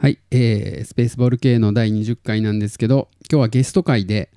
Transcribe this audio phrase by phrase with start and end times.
[0.00, 4.30] はい、えースペースボール系の第20回なんですけど今日はゲスト会で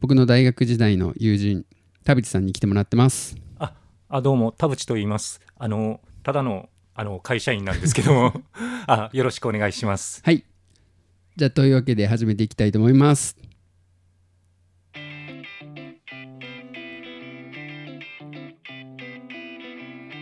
[0.00, 1.64] 僕の大学時代の友人
[2.04, 3.34] 田淵さんに来てもらってます。
[3.58, 3.72] あ、
[4.10, 5.40] あどうも田淵と言います。
[5.56, 8.34] あのただのあの会社員なんですけども、
[8.86, 10.20] あよろしくお願いします。
[10.22, 10.44] はい。
[11.36, 13.34] じゃあというわけで始めていきたいと思います。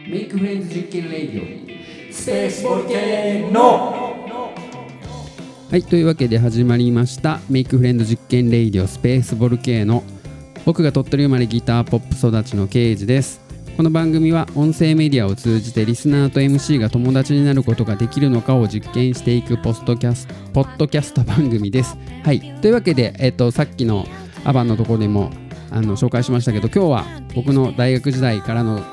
[0.08, 4.05] メイクフレンズ実験レイディオスペースボルケーノ
[5.68, 10.04] はいというわけで始まりましたメイクフレンド実験レイディオスペースボルケーノ
[10.64, 13.40] 僕が鳥取生まれギターポップ育ちのケイジです。
[13.76, 21.98] この番組は音声メディアを通じてリスナーと MC が友達になることができるのかを実験していくポストキャスポッドキャスト番組です。
[22.22, 24.06] はいというわけで、えっと、さっきの
[24.44, 25.32] アバンのところでも
[25.72, 28.84] あの紹介しましたけど今日は僕の大学時代からの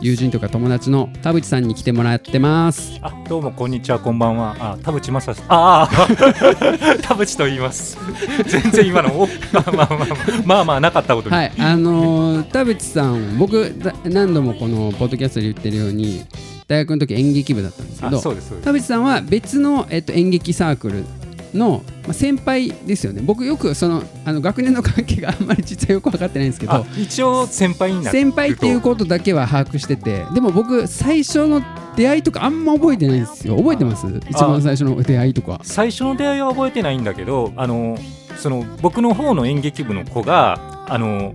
[0.00, 4.54] 友人とか友達の田淵さんに来てもらってますあどうもこんにちはこんばんは。
[4.58, 6.06] あ田淵正史ああ
[7.02, 7.98] 田淵と言います。
[8.46, 10.08] 全然今のおまあまあまあまあ
[10.44, 11.34] まあまあなかったことに。
[11.34, 16.24] はい、あのー田淵さん、僕、だ何度もこのポッドキャストで言ってるように、
[16.68, 18.20] 大学の時演劇部だったんですけあど。
[18.62, 21.04] 田淵さんは別の、えっと、演劇サークル
[21.54, 23.22] の、まあ、先輩ですよね。
[23.24, 31.62] 僕、よくそのあの学年の関係があんまり実はよく分かってないんですけあど、一応先輩になる先輩っていうことだけは把握してて、でも僕、最初の
[31.96, 33.56] 出会いとかあんま覚えてないんですよ。
[33.56, 34.06] 覚えてます？
[34.28, 35.60] 一番最初の出会いとか。
[35.62, 37.98] 最初の出会いは覚えてないんだけどあの
[38.36, 41.32] その僕の方の演劇部の子があの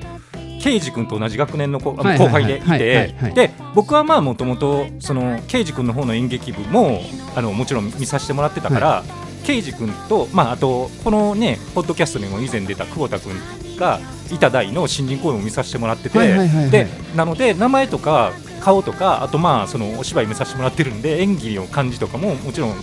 [0.62, 7.02] ケイジ君と同じ学年の後輩でいはいはいはいてで僕はまあもともとそのケイジ君の方の演劇部も
[7.36, 9.10] あのもちろん見させてもらってたから、ケ
[9.50, 13.34] イジ君と、まあ、あとこのねポッドキャストにも以前出た久保田君
[13.78, 14.00] が
[14.32, 16.72] いた代の新人公演を見させてもらってて、はいはいはいはい。
[16.72, 22.76] でなので名前とか顔とかあとまあそのお芝居見させてもらってるんで演技の感じとかももちろん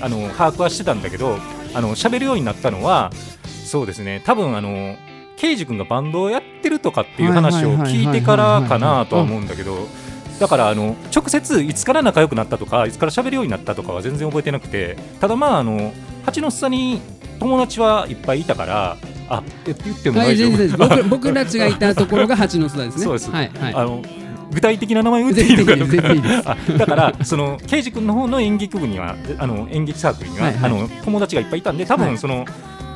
[0.00, 1.38] あの把握はしてたんだけど
[1.74, 3.10] あの喋るようになったのは
[3.64, 4.96] そうですね多分あの
[5.36, 9.88] ケイジ君がバンドをやってるとかっていう話を聞いてからかなとは思うんだけど
[10.38, 15.92] だからあの直接いつから仲良くなったとかいつから喋るようになったとかは全然覚えてなくてただまああの
[16.24, 17.00] 蜂の巣さに
[17.38, 18.96] 友達はいっぱいいたから
[19.28, 23.04] あえ言ってもはい、大丈夫、僕 僕たちがいたところが蜂の巣ですね。
[23.04, 23.30] そうです。
[23.30, 23.74] はいはい。
[23.74, 24.02] あの
[24.52, 25.88] 具体的な名前を言っていいのかどう
[26.78, 30.64] だからそのケイジ君の方の演劇部にはあの演劇サークルには、はいはい。
[30.64, 32.18] あの友達がいっぱいいたんで多分、はい。
[32.18, 32.44] その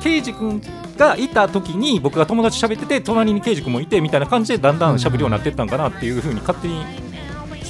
[0.01, 0.61] ケイジ君
[0.97, 6.85] がいた時に僕が友達喋ってて隣にケイジ君もいてみたいな感じでだんだん喋るようになってったんかなっていうふうに勝手に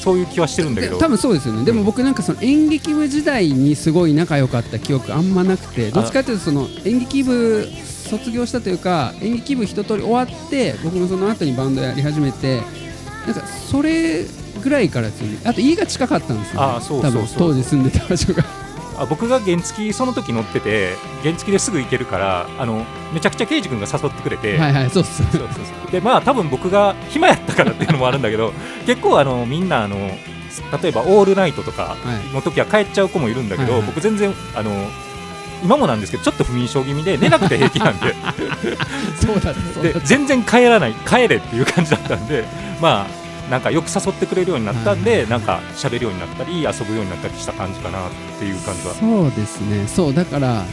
[0.10, 0.98] そういう気はしてるんだけど。
[0.98, 1.64] 多分そうですよね。
[1.64, 7.68] でも僕なんかその演劇部時代にすごい仲良かった記憶あんまなくてどっちかというとその演劇部
[8.10, 12.62] 卒業したというか演劇部一通り終わって僕もその後にバンドやり始めて
[13.28, 14.26] なんかそれ
[14.64, 17.22] ぐらいからですよねあと家が近かったんですよ、ね、あそうそうそう。
[17.22, 18.44] 多分当時住んでた場所が
[19.00, 20.94] あ僕が原付その時乗ってて
[21.24, 25.46] 原付ですぐ行けるからあのめちゃくちゃケイジ君が誘ってくれて、はいはいそうそうそうそ
[25.88, 25.92] う。
[25.92, 28.54] でまあ多分僕が暇やったからっていうのもあるんだけど
[28.86, 29.96] 結構あのみんなあの
[30.82, 31.98] 例えばオールナイトとかは
[32.30, 32.34] い。
[32.34, 33.88] の時は帰っちゃう子もいるんだけど、はいはい。
[33.88, 34.72] 僕全然あの
[35.64, 38.16] 今もなんですけどちょっと不眠症気味で寝なくて平気なんで。
[39.16, 42.44] そうだそうだで全然帰らない帰れっていう感じだったんで
[42.82, 43.19] まあ
[43.50, 48.94] なんかよく誘ってくれるようになったんで、なんか喋るようになったり遊ぶようになったりした感じかなっていう感じは。
[48.94, 49.88] そうですね。
[49.88, 50.64] そうだから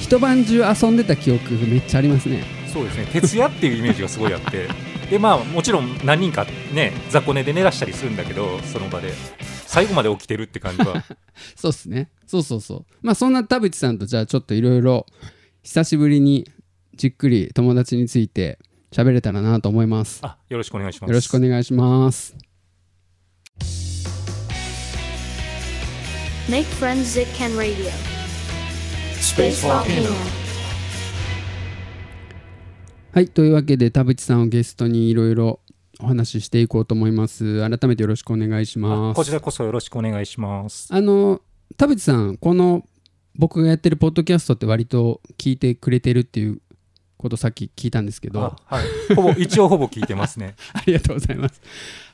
[0.00, 2.44] 一晩中遊んでた記憶めっちゃありますね。
[2.72, 3.06] そうですね。
[3.06, 4.68] 徹夜っていうイメージがすごいあって。
[5.10, 9.12] でまあもちろん何人かね雑魚寝で寝らしたりするんだけどその場で。
[9.66, 11.02] 最後まで起きてるって感じは。
[11.56, 12.10] そうっすね。
[12.26, 12.84] そうそうそう。
[13.00, 15.06] まあそんな田淵さんとじゃあちょっといろいろ
[15.62, 16.50] 久しぶりに
[16.94, 18.58] じっくり友達について
[18.92, 20.20] 喋れたらなと思います。
[20.22, 21.10] あよろしくお願いします。
[21.10, 22.36] よろしくお願いします。
[26.48, 27.90] Make friends at Ken Radio.
[29.14, 30.10] Space Volcano.
[33.12, 35.60] はいというわけで田淵さんをゲストにいろいろ
[36.00, 37.60] お話ししていこうと思います。
[37.60, 39.14] 改めてよろしくお願いします。
[39.14, 40.88] あこちらこそよろしくお願いします。
[40.92, 41.40] あの
[41.78, 42.82] 田淵さんこの
[43.36, 46.60] 僕がやってるポッドキャストって割と聞いてくれてるっていう
[47.22, 48.42] ことさっき聞いたんですけど。
[48.42, 49.14] あはい。
[49.14, 50.56] ほぼ一応ほぼ聞いてますね。
[50.74, 51.60] ありがとうございます。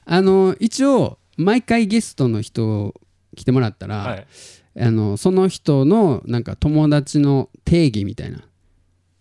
[0.05, 2.95] あの一応毎回ゲストの人
[3.35, 4.27] 来てもらったら、はい。
[4.81, 8.43] あのその人のなんか友達の定義みたいな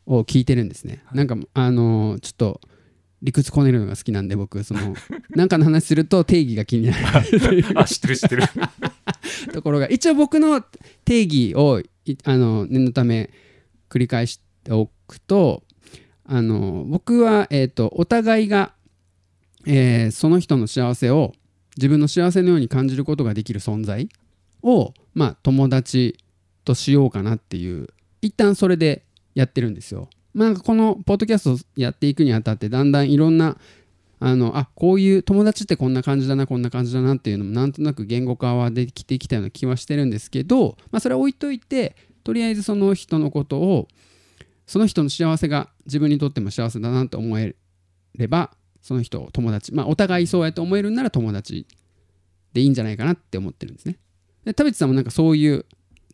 [0.05, 1.03] を聞いてるんですね。
[1.13, 2.61] なんかあのちょっと
[3.23, 4.93] 理屈こねるのが好きなんで僕その
[5.35, 7.65] なんかの話すると定義が気になる。
[7.75, 8.43] あ知ってる知ってる。
[9.53, 10.61] ところが一応僕の
[11.05, 13.29] 定義をいあの念のため
[13.89, 15.63] 繰り返しておくと
[16.27, 18.73] あの僕は、えー、とお互いが、
[19.65, 21.33] えーその人の幸せを
[21.77, 24.09] 自分の幸せのように感じることができる存在
[24.63, 26.17] を、まあ、友達
[26.65, 27.87] としようかなっていう
[28.21, 29.03] 一旦それで
[29.35, 30.09] やってるんですよ。
[30.33, 33.57] まあ、このポッドキャストやっていくにあたってだんだんいろんな
[34.19, 43.87] あのあこういう友達ってこんな感じだなこんな感じだなっていうのもなんとなく言語化はできてきたような気はしてるんですけど、まあ、それは置いといてとりあえずその人のことを
[44.67, 47.55] その人の幸せが自分にとっても幸せだなって思え
[48.15, 51.65] ればその人を友達まあお互いそうやって思えるんなら友達
[52.53, 53.97] でいいんじゃないかなって思ってるんですね。
[54.45, 55.65] で田淵さんもなんかそういう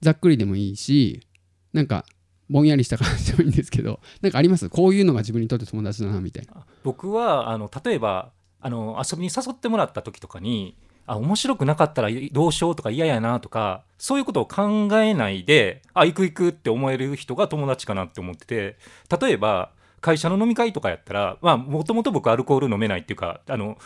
[0.02, 1.26] ざっくりでもいいし
[1.74, 2.06] なんか
[2.50, 4.70] ぼんやりした感じでもいいんですけど なんかあります？
[4.70, 6.66] こういうのが自分にとって友達だなみたいな。
[6.84, 18.78] 僕はあの例えばあの遊びに誘ってもらった時とかにあ面白くなかったらどうしようとか嫌やなとかそういうことを考えないであ行く行くって思える人が友達かなって思ってて
[19.22, 19.72] 例えば
[20.02, 23.78] 会社の飲み会とかやったらまあもともと僕アルコール飲めないっていうかあの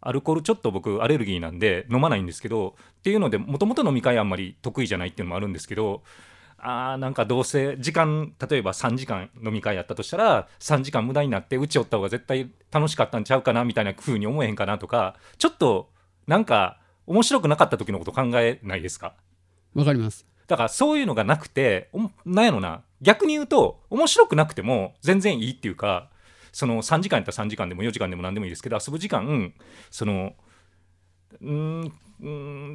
[0.00, 6.02] アルコールちょっと僕アレルギーなんで飲まないんですけどっていうのでもともと飲み会あんまり得意じゃないっていうのもあるんですけど
[6.58, 15.90] あーなんかどうせ時間例えば3時間飲み会やったとしたら3時間無駄になってうちおった方が絶対楽しかったんちゃうかなみたいな風に思えへんかなとかちょっと
[16.26, 19.14] なんか面白くなかった時のこと考えないですか？
[19.74, 20.26] わかります。
[20.46, 22.82] だからそういうのがなくておなんやろな。
[23.00, 26.08] 逆に言うと面白くなくても全然いいっていうか
[26.52, 29.52] その3時間やったら3時間でも4時間でも何でもいいですけど遊ぶ時間
[29.90, 30.34] その
[31.40, 31.92] うん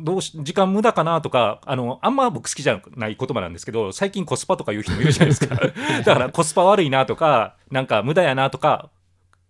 [0.04, 5.56] どうし時間無駄かなとかあのあんま僕好きじゃない言葉なんですけど最近コスパとか言う人もいるじゃないですか。
[6.04, 8.90] だからコスパ悪いなとかなんか無駄やなとか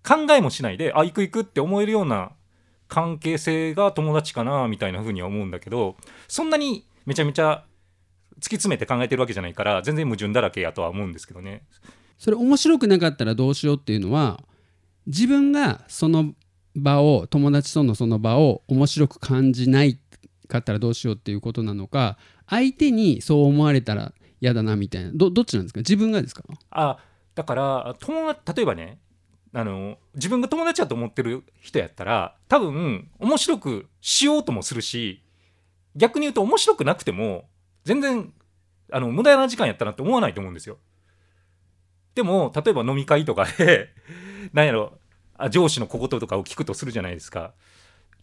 [0.08, 2.32] 考えもしないであ行く行くって思えるような
[2.88, 5.96] 関係性が友達かなみたいな風には思うんだけど
[6.28, 7.64] そんなにめちゃめちゃ
[8.38, 11.64] 突き詰めて考えてるわけじゃないから全然矛盾だらけやとは思うんですけどね。
[12.18, 14.42] それ面白くなかったらどうしようっていうのは
[15.06, 16.34] 自分がその
[16.76, 20.00] 場を友達とのその場を面白く感じない
[20.48, 22.18] かったらどうしようっていうことなのか
[22.48, 25.12] 相手にそう思われたら嫌だなみたいな。
[25.14, 25.80] どどっちなんですか？
[25.80, 26.44] 自分がですか？
[26.70, 26.98] あ
[27.36, 29.00] だから友達例えばね
[29.58, 35.24] あの自分が友達だと思ってる人やったら多分面白くしようともするし
[35.96, 37.50] 逆に言うと面白くなくても
[37.84, 38.32] 全然
[38.92, 40.78] あの無駄な時間やったなって思わないと思うんですよ。
[42.14, 43.90] でも例えば飲み会とかで
[44.54, 45.00] なんやろ
[45.40, 47.56] あ上司の小言とかを聞くとするじゃないですか。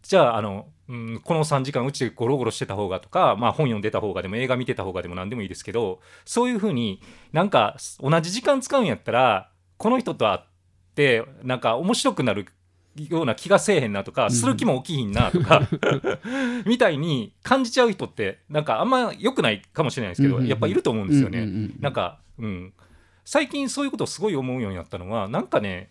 [0.03, 7.01] じゃああの、うん、この3時間うちでゴロゴロしてた方がとか、まあ、本読んでた方がでも映画見てた方がでも何でもいいですけどそういうふうに
[7.33, 10.54] なんか同じ時間使うんやったらこの人と会って
[11.43, 12.47] なんか面白くなる
[12.97, 14.31] ような気がせえへんなとか、ん。
[14.31, 15.69] する気も起きひんなとか
[16.67, 21.71] みたいに感じちゃう人ってなんかあんま良くないかもしれないですけど、やっぱいると思うんですよね。
[21.81, 22.73] なんか、うん、
[23.25, 25.91] 最近そういうことをすごい思うようになったのはなんかね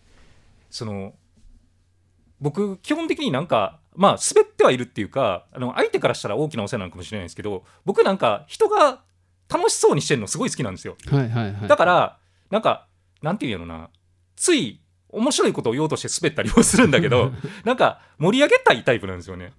[0.70, 1.14] その
[2.40, 9.02] 僕基本的になんかまあ滑ってはいるっていうかあの相手からしたら大きなお世話なのかもしれないですけど僕なんか人が
[9.48, 10.96] 楽しそうにしてるのすごい好きなんですよ。
[11.06, 11.68] はいはいはい。
[11.68, 12.18] だから
[12.50, 12.86] なんか
[13.22, 13.90] なんていうのな。
[14.36, 14.80] つい
[15.14, 17.32] 面白いことを言おうとして滑ったりもするんだけど
[17.64, 19.52] なんか盛り上げたいタイプなんですよね。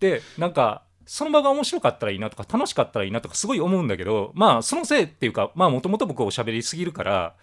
[0.00, 7.34] でなんかその場が面白かったらいいなとか楽しかったらいいなとかすごい思うんだけどまあそのせいっていうかまあもともと僕おしゃべりすぎるから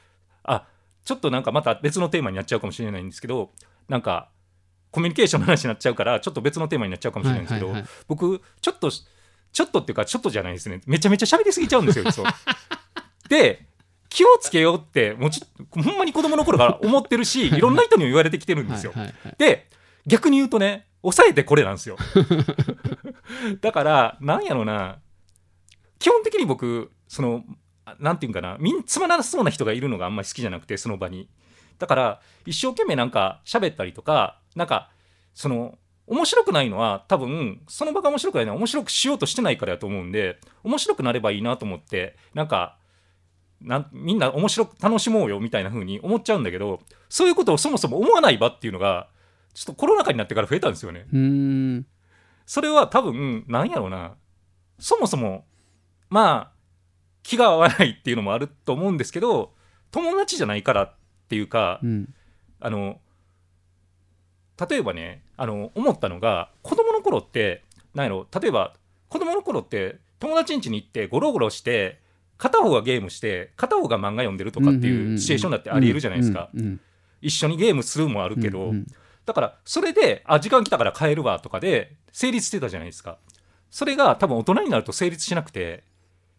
[0.43, 0.65] あ
[1.05, 3.51] ちょっとなんかまた別のテーマになっちゃうかもしれないんですけど
[3.87, 4.29] なんか
[4.91, 7.91] コミュニケーションの話になっちゃうからちょっと別のテーマになっちゃうかもしれないんですけど、はいはいはい。
[8.07, 10.81] 僕ちょっとちょっとっていうかちょっとじゃないですね。
[10.85, 12.05] めちゃめちゃ喋りすぎちゃうんですよ
[13.29, 13.65] で
[14.11, 18.91] 気をつけようってもうちほんまに子供の頃から思ってるし いろんな人にも言われてきてるんですよ。
[18.91, 19.35] はいはいはい。
[19.37, 19.69] で
[20.05, 21.95] 逆に言うとね抑えてこれなんですよ。
[23.61, 24.99] だからなんやろな
[25.97, 27.45] 基本的に僕その
[27.85, 31.29] あなんていうんかなみんつまらなそうな人がいるのがあんまり好きじゃなくてその場に。
[31.79, 34.89] だから一生懸命なんか喋ったりとかなんか
[35.33, 42.77] その面白くないのは多分その場が面白くないのは面白くしようとしてないからやと思うんで面白くなればいいなと思ってなんか
[43.61, 49.07] なんみんな面白く楽しもうよみたいな風に思っちゃうんだけどそういうことをそもそも思わない場っていうのが
[49.53, 51.05] ちょっとコロナ禍になってから増えたんですよね。
[52.45, 54.15] それは多分なんやろうな。
[54.79, 55.45] そもそも
[56.09, 56.51] まあ
[57.23, 59.53] 気が合わないっていうのもあると思うんですけど
[59.91, 60.93] 友達じゃないからっ
[61.29, 62.13] ていうかうん。
[62.59, 62.99] あの
[64.69, 67.63] 例えばねあの思ったのが子供の頃って
[67.95, 68.75] なんやろ例えば
[69.09, 71.99] 子供の頃って友達ん家に行ってゴロゴロして
[72.41, 76.49] 片方がゲームして片方が漫画読んでるとかっていうシチュエーションだってありえるじゃないですか、
[77.21, 78.87] 一緒にゲームするもあるけど、うんうん。
[79.27, 83.19] だからそれであ時間来たから帰るわとかで成立してたじゃないですか。
[83.69, 85.83] それが多分大人になると成立しなくて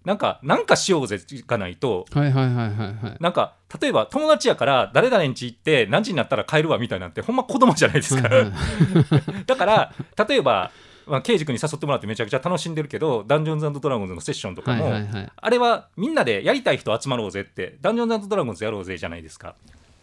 [0.04, 3.16] なんかなんかしようぜがないとはいはいはいはいはい。
[3.20, 8.28] なんか例えば友達やから誰々ん家行って何時になったら帰るわみたいなんてほんま子供じゃないですか、
[9.46, 9.94] だから
[10.28, 10.72] 例えば
[11.06, 19.54] まあ、ケイジ君に誘ってもらってめちゃくちゃ楽しんでるけどダンジョンズドラゴンズのセッションとかはいも、はいはいあれはみんなでやりたい人集まろうぜってダンジョンズドラゴンズやろうぜじゃないですか。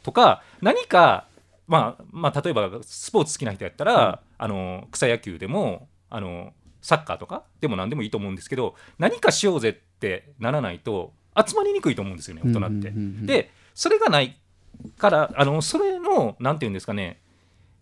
[0.03, 1.27] とか何か、
[1.67, 12.65] まあ、まあ例えばスポーツ好きな人やったら、あの草野球でもあのサッカーとかでも何でもいいと思うんですけど何かしようぜってならないと集まりにくいと思うんですよね大人って。
[12.65, 12.91] うんうんうんう
[13.23, 14.35] んでそれがない
[14.97, 17.21] からあのそれのなんていうんですかね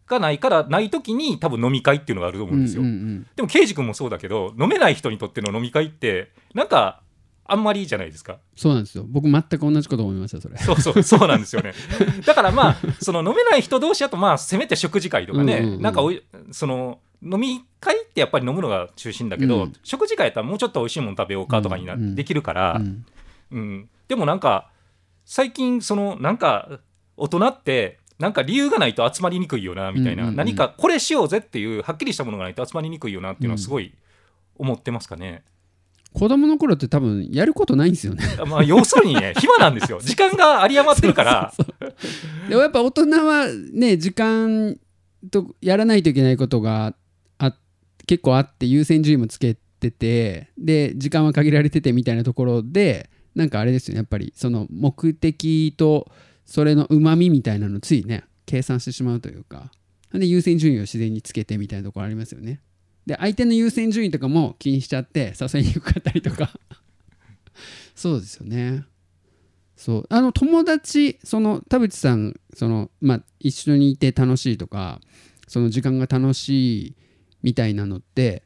[0.07, 2.81] がないからない時に多分飲み会っていうのがあると思うんですよ。
[2.81, 3.27] うんうんうん。
[3.35, 7.01] でも刑事君もそうだけど飲めない人にとっての飲み会ってなんか
[7.45, 8.39] あんまりいいじゃないですか。
[8.55, 9.05] そうなんですよ。
[9.07, 10.57] 僕全く同じこと思いましたそれ。
[10.57, 11.73] そうそう そうなんですよね。
[12.25, 15.81] だからまあその飲めない人同士だとまあせめて食事会とかね、うんうんうん。
[15.81, 16.21] なんかおい
[16.51, 19.73] その飲み会ってやっぱり飲むのが中心だけど、うん。
[19.83, 22.15] 食事会やったらもうちょっと美味しいもの食べようかとかにな、うんうん。
[22.15, 23.05] できるから、うん。
[23.51, 24.69] うん、でもなんか
[25.25, 26.79] 最近そのなんか
[27.15, 33.93] 大人ってなんか理由がないと集まりにくいよなみたいな、うんうんうん何かこれしようぜっていうはっきりしたものがないと集まりにくいよなっていうのはすごい
[34.57, 35.43] 思ってますかね。
[36.13, 38.23] 子供の頃って多分やることないんですよね。
[38.47, 39.99] まあ要するにね 暇なんですよ。
[40.01, 41.53] 時間が有り余ってるから。
[42.49, 44.77] でもやっぱ大人はね時間
[45.29, 46.95] とやらないといけないことが
[47.37, 47.53] あ
[48.07, 53.97] 結構あって優先順位もつけててで時間は限られててみたいなところでなんかあれですよね。
[53.99, 56.09] やっぱりその目的と
[56.47, 59.71] それのうまみみたいなのついね計算してしまうというか。
[60.13, 62.61] で優先順位を自然につけてみたいなところありますよね。
[63.05, 66.49] で相手の優先順位とかも気にしちゃって誘いにくかったりとか。
[67.93, 68.85] そうですよね。
[69.75, 70.05] そう。
[70.09, 75.01] あの友達その田淵さんその、まあ、一緒にいて楽しいとか
[75.47, 76.95] その時間が楽しい
[77.43, 78.43] みたいなのって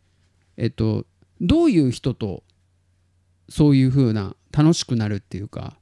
[0.57, 1.05] えっと
[1.39, 2.43] どういう人と
[3.49, 5.77] そういう風な楽しくなるっていうか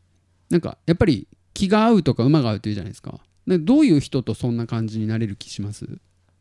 [0.49, 3.19] なんかやっぱり気が合うとか馬が合うっていうじゃないですか。
[3.47, 5.87] でどういう人とそんな感じになれる気します？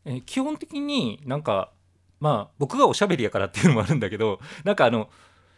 [0.05, 1.71] えー基本的になんか
[2.19, 5.09] まあ僕がおしゃべりやからっていうのもあるんだけど なんかあの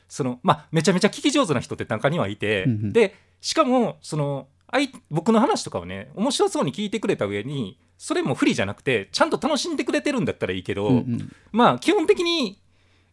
[0.07, 2.93] そのまあめちゃめちゃ聞き上手な人って中にはいて、うんうん。
[2.93, 11.31] でしかもそのあい僕の話とかをね面白そうに聞いてくれた上にそれも不利じゃなくてちゃんと楽しんでくれてるんだったらいいけど、うんうん。
[11.51, 12.60] まあ基本的に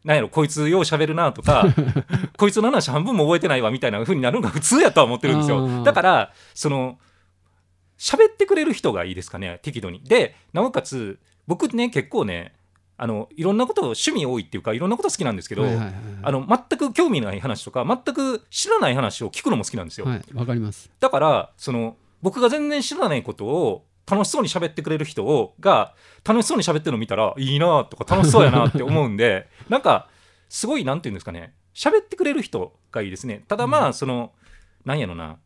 [0.08, 1.66] なんやろこいつよう喋るなとか
[2.38, 6.98] こいつの話半分も覚えてないわみたいな風になるのが普通やとは思ってるんですあよーだからその
[7.98, 10.00] 喋ってくれる人がいいですかね適度に。
[10.02, 12.54] でなおかつ僕ね結構ね
[12.96, 15.94] あのいろんなこと趣味多いっていうかいろんなこと好きなんですけど、はいはいはい。
[16.22, 20.90] あの全く興味ない話とか全く知らない話を聞くのも好きなんですよ、はいわかります。
[21.00, 30.08] だからその僕が全然知らないことを楽しそうに喋ってくれる人をが楽しそうに喋ってるのを見たらいいなとか楽しそうやなって思うんで なんか
[30.48, 31.54] すごいなんていうんですかね。
[31.74, 33.44] 喋ってくれる人がいいですね。
[33.46, 34.32] ただまあその、
[34.84, 35.36] なんやろな。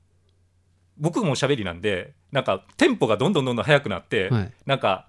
[0.96, 4.52] 僕も喋りなんでなんかテンポがどんどんどんどん速くなって、はい。
[4.64, 5.08] なんか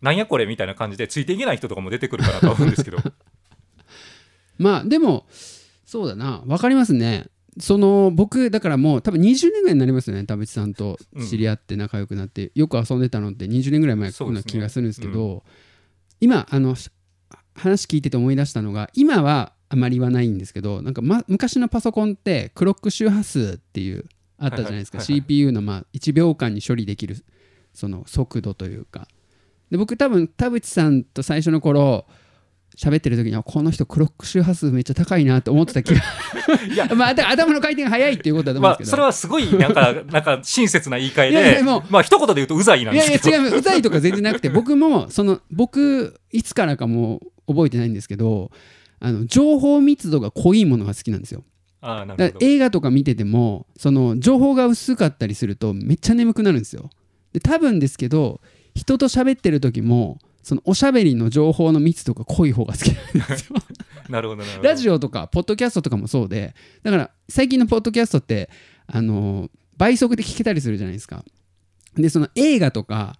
[0.00, 2.98] なんやこれみたいな感じでついていけない人とかも出てくるかなとは思うんですけど。
[4.58, 5.26] まあでも
[5.84, 6.42] そうだな。
[6.46, 7.26] わかりますね
[7.58, 10.98] その僕だからもう多分20年ぐらいになりますよね田淵さんと
[11.28, 15.42] 知り合って仲良くなって、よく遊んでたのって20年ぐらい前な気がするんですけど
[16.20, 16.90] 今あのし
[17.54, 24.04] 話聞いてて思い出したのが今はあまり言わないんですけどなんか、ま、昔のパソコンってクロック周波数っていう
[24.38, 27.16] あったじゃないですか、CPU のまあ1秒間に処理できる
[27.72, 29.08] その速度というか。
[29.70, 32.06] で僕多分田淵さんと最初の頃
[32.76, 36.02] 喋ってる時にはこの人クロック周波数めっちゃ高いなって思ってた気が。
[36.70, 36.86] いや。
[36.94, 43.36] まあ頭の回転が速いっていうことだと思うんまあですけど、それはすごいなんかなんか親切な言い換えいやいでやもうまあ一言で言うとうざいなんいやいですけど。
[43.36, 48.50] や違ううざいとか全然なくて僕もその 僕いつからかもう覚えてないんですけど
[49.00, 51.44] あの情報密度が濃いものが好きなんですよ。
[51.80, 52.46] ああなるほど。
[52.46, 56.90] 映画とか見ててもその情報が薄かったりするとめっちゃ眠くなるんですよ。
[57.32, 58.42] で多分ですけど
[58.74, 63.56] 人と喋ってる時もそのおしゃべりの情報の密度が濃い方が好きなんですよ。
[64.08, 64.68] なるほどなるほど。
[64.68, 68.48] ラジオとかポッドキャストとかもそうでだから最近のポッドキャストって
[68.86, 71.24] あの倍速で聞けたりするじゃないですか。
[71.96, 73.18] でその映画とか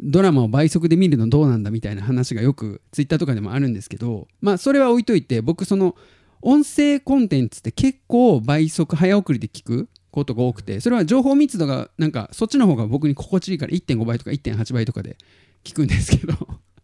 [0.00, 5.94] ドラマを倍速で見るのどうなんだみたいな話がよくツイッターとかでもあるんですけどまあそれは置いといて僕その
[6.42, 15.16] 音声コンテンツって結構倍速早送りで聞くことが多くてそれは情報密度がなんかそっちの方が僕に心地いいから1.5倍とか1.8倍とかで
[15.64, 16.34] 聞くんですけど。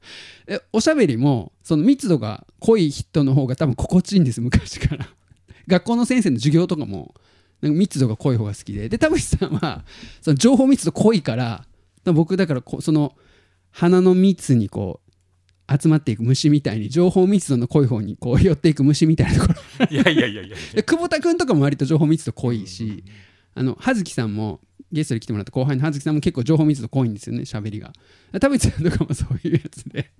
[0.48, 5.08] えおしゃべりもその密度が濃い人の方が多分心地いいんです昔から。
[5.68, 7.14] 学校の先生の授業とかも
[7.60, 8.88] なんか密度が濃い方が好きで。
[8.88, 9.84] で田淵さんは
[10.20, 11.64] その情報密度濃いから
[12.04, 13.14] 僕だからその
[13.70, 15.12] 花の蜜にこう
[15.80, 19.86] 集まっていく虫みたいに情報密度の濃い方にこう寄っていく虫みたいなところ。
[19.90, 23.04] いやいやいやいや で久保田君とかも割と情報密度濃いし、
[23.54, 24.60] あの葉月さんも
[24.92, 27.92] ゲストに来てもらった後輩の葉月さんも結構情報密度濃いんですよね喋りが。
[28.38, 30.10] 田淵さんとかもそういうやつで。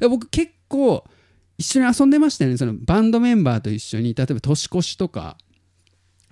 [0.00, 1.04] で僕結構
[1.56, 5.38] 一緒に遊んでましたよねそのバンドメンバーと一緒に例えば年越しとか。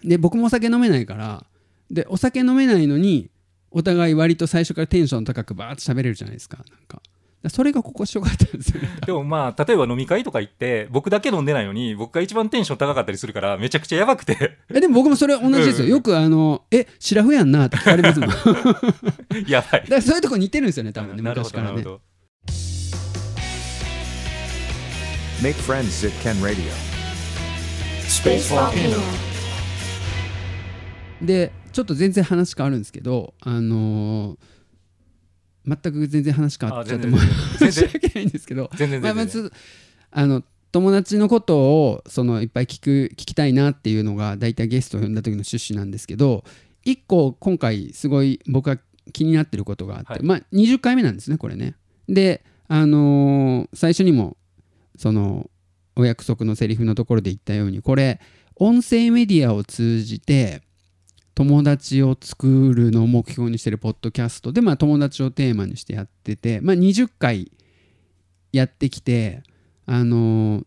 [0.05, 1.47] で僕もお酒飲めないから。
[1.91, 3.31] でお酒飲めないのに
[3.71, 7.01] お互い割と最初からテンション高くバーッと喋れるじゃないですかなんか。
[7.49, 8.89] それが心地よかったんですよね。
[9.07, 14.59] でもまあ例えば飲み会とか行って僕だけ飲んでないのに僕が一番テンション高かったりするからめちゃくちゃやばくて。
[14.69, 15.85] えでも僕もそれ同じですよ。
[15.85, 15.91] うん。
[15.93, 18.29] よくあの「えシラフやんな」って聞かれますもん。
[18.31, 18.81] だ か
[19.47, 19.85] やばい。
[19.89, 21.71] らそういうとこ似てるんですよね多分ね昔からね。
[21.71, 22.01] どなるほど。
[25.43, 26.71] Make friends at Ken Radio.
[28.09, 28.99] Space Volcano.
[31.23, 34.37] でちょっと全然話変わるんですけどあのー
[35.67, 39.43] 全く全然話変わっちゃってあも申し訳ないんですけど全然まあ、全然。
[39.43, 39.53] まず
[40.11, 40.43] あの
[40.73, 46.45] 友達のことをそのいっぱい聞く聞きたいなっていうのが大体ゲストを呼んだ時の趣旨なんですけど
[46.85, 48.79] 一個今回すごい僕が
[49.13, 50.23] 気になってることがあって、はい。
[50.23, 51.75] まあ20回目なんですねこれね。
[52.09, 54.37] であのー最初にも
[54.97, 55.51] その
[55.97, 58.21] お約束のセリフのところで言ったようにこれ
[58.57, 60.63] 音声メディアを通じて
[61.37, 67.53] 友達を作るのを目標にしてるポッドキャストで、まあ、友達をテーマにしてやってて、まあ、20回
[68.53, 69.43] やってきて、
[69.85, 70.67] あのー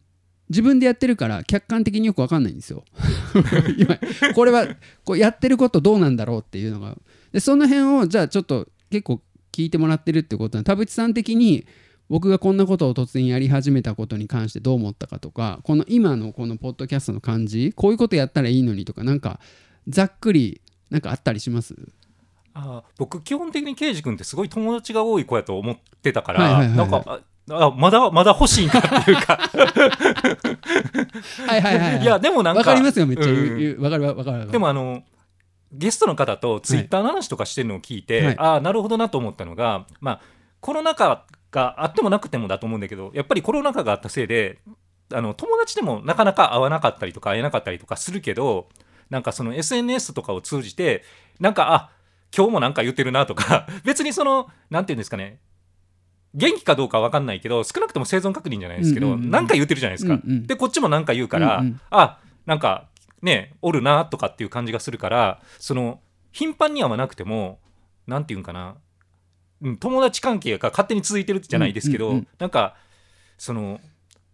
[0.50, 2.84] 自分でやってるから客観的によく分かんないんですよ。
[3.78, 4.00] 今
[4.34, 4.68] これは
[5.06, 6.98] こうやってることどうなんだろうっていうのが
[7.32, 9.22] でその辺をじゃあちょっと結構
[9.52, 11.68] 聞いてもらってるってことは田淵さん的に
[12.10, 19.40] 僕がこんなことを突然やり始めたことに関してどう思ったかとかこの今のこのポッドキャストの感じこういうことやったらいいのにとかなんか
[19.88, 21.76] ざっくりなんかあったりします？
[22.54, 26.90] あ僕基本的にケイジ君ってすごい友達が多い子やと思ってたから、はいはいはいはい。
[26.90, 27.20] なんか
[27.52, 29.38] ああまだまだ欲しいんかっていうか。
[31.48, 33.26] はいはいはい、はい、いやでもなんかわかりますよめっちゃ。
[33.26, 33.34] 言
[33.76, 35.04] ううんかるわかるでもあの
[35.72, 38.38] ゲストの方とツイッターの話とかしてるのを聞いて、はい。
[38.38, 40.22] ああなるほどなと思ったのが、まあ、
[40.60, 44.60] コロナ禍があってもなくてもだと思うんだけどやっぱりコロナ禍があったせいで
[45.14, 48.68] あの友達でもなかなか会わなかったりとか会えなかったりとかするけど
[49.10, 51.04] なんかその SNS とかを通じて
[51.40, 51.92] なんかあ
[52.36, 55.40] 今日もなんか言ってるなとか 別にそのなんていうんですかね
[56.36, 60.14] 元気かどうかは分かんないけど少なくとも生存確認じゃないですけど、うんうんうんなんか言ってるじゃないですか。
[60.14, 60.48] うんうん。
[60.48, 61.82] でこっちもなんか言うから、うんうん。
[61.90, 62.88] あなんか
[63.22, 67.60] ねおるなとかっていう感じがするからその頻繁にはなくても
[68.06, 68.76] なんていうんかな、
[69.62, 72.28] うん、友達関係が勝手に続いてるじゃないですけど、うんうんうん。
[72.38, 72.76] なんか
[73.38, 73.82] その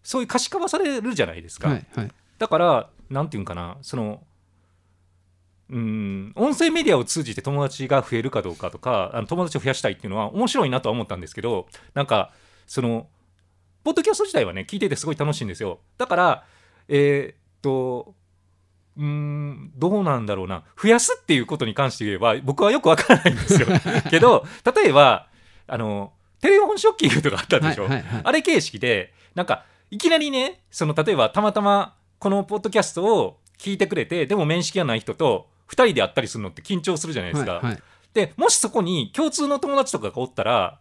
[0.03, 1.69] そういう可視化はされるじゃないですか。
[1.69, 2.11] はいはい。
[2.37, 4.21] だからなんていうんかなその
[5.69, 6.31] うん。
[6.35, 12.31] 音声メディアを通じて友達が増えるかどうかとかあの友達を増やしたいっていうのは面白いなとは思ったんですけどなんか
[12.67, 13.07] その
[13.83, 15.79] ポッドキャスト自体はね聞いててすごい楽しいんですよ。
[15.97, 16.43] だから
[16.87, 18.13] えーっと
[18.97, 20.63] うーんどうなんだろうな。
[20.81, 23.67] 増やすっていうことに関して言えば僕はよくわからないんですよ。
[24.09, 25.27] けど例えば
[25.67, 28.21] あのテレフォンショッキングとかあったでしょ、はいはいはい。
[28.23, 37.53] あれ形式でなんかいきなりねその例えばたまたまこのポッドキャストを聞いてくれてでも面識がない人と2人で会ったりするのって緊張するじゃないですか。
[37.55, 37.83] はいはい。
[38.13, 40.79] でもしそこに共通の友達とかがおったら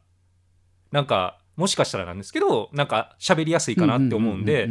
[0.93, 4.69] なんかもしかしたらなんですけどなんか喋りやすいかなって思うんで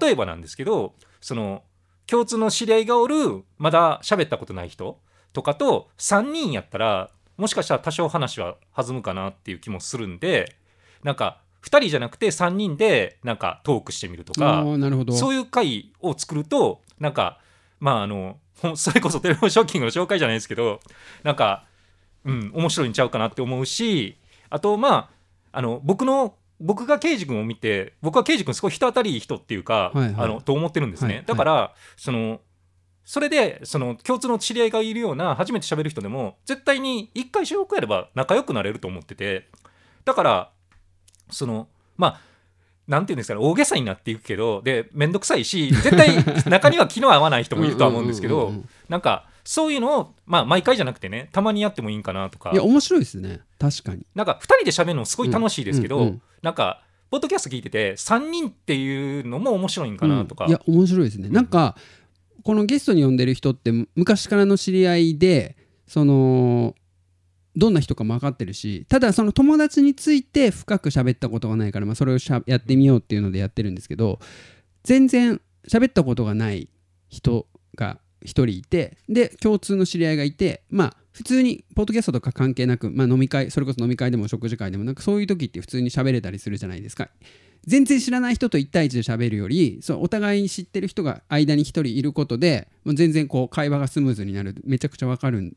[0.00, 1.62] 例えばなんですけどその
[2.06, 4.98] 共通の知り合いがおるまだ喋ったことない人
[5.32, 10.56] とかと3人やったらもしかしたら多少話は弾むかなっていう気もするんで
[11.02, 15.12] なんか2人じゃなくて3人でなんかトークしてみるとかあーなるほど。
[15.12, 17.40] そういう会を作るとなんか
[17.80, 18.38] まああの
[18.74, 20.80] それこそテレフォンショッキングの紹介じゃないですけど
[21.22, 21.66] なんか
[22.24, 24.16] うん面白いんちゃうかなって思うし
[24.50, 25.10] あとまあ
[25.52, 30.14] あの僕の僕が刑事君を見て僕は刑事君すごい人当たりいい人っていうか、はいはい。
[30.16, 31.26] あのと思ってるんですね、はいはい。
[31.26, 32.40] だからその
[33.04, 39.48] それでその共通の知り合いがいるような初めて喋る人でも絶対に一回収録やれば仲良くなれると思ってて。
[40.04, 40.50] だから
[41.30, 42.20] そのまあ
[42.88, 48.52] なんていうんですかね大げさになっていくけどで面倒くさいし絶対中には気の合わない人もいるとは思うんですけど
[48.88, 52.50] なんかそういうのをまあ毎回じゃなくてねたまにやってもいいんかなとか。
[52.52, 53.40] いや面白いですね。
[53.60, 54.04] 確かに。
[54.14, 56.22] なんか2人で喋るのすごい楽しいですけど、うんうんうん。
[56.42, 61.76] なんかポッドキャスト聞いてて3人っていうのも面白いんかなとか、うんいや面白いですね、うんなんか
[62.42, 65.56] このゲストに呼んでる人ってむ昔からの知り合いで
[65.88, 66.76] その
[67.56, 74.18] どんな人かも分かってるしただその友達について深く喋ったことがないから、まあ、それをしゃやってみようっていうのでやってるんですけど
[74.84, 76.68] 全然喋ったことがない
[77.08, 87.08] 人が一人いてで共通の知り合いがいてまあ普通にポッドキャストとか関係なく、まあ、飲み会それこそ飲み会でも食事会でもなんかそういう時って普通に喋れたりするじゃないですか。
[87.66, 94.54] 全然知らない人と1対1で喋るよりそうお互いに知ってる人が間に1人いることで全然こう会話がスムーズになる。
[94.64, 95.54] めちゃくちゃわかるん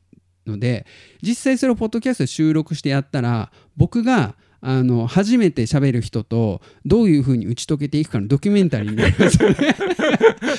[0.49, 0.85] ので
[1.21, 9.55] 実際それをポッドキャストで収録してやったら僕があの初めて喋る人とどういうふうに打ち解けていくかのドキュメンタリーになりますよね。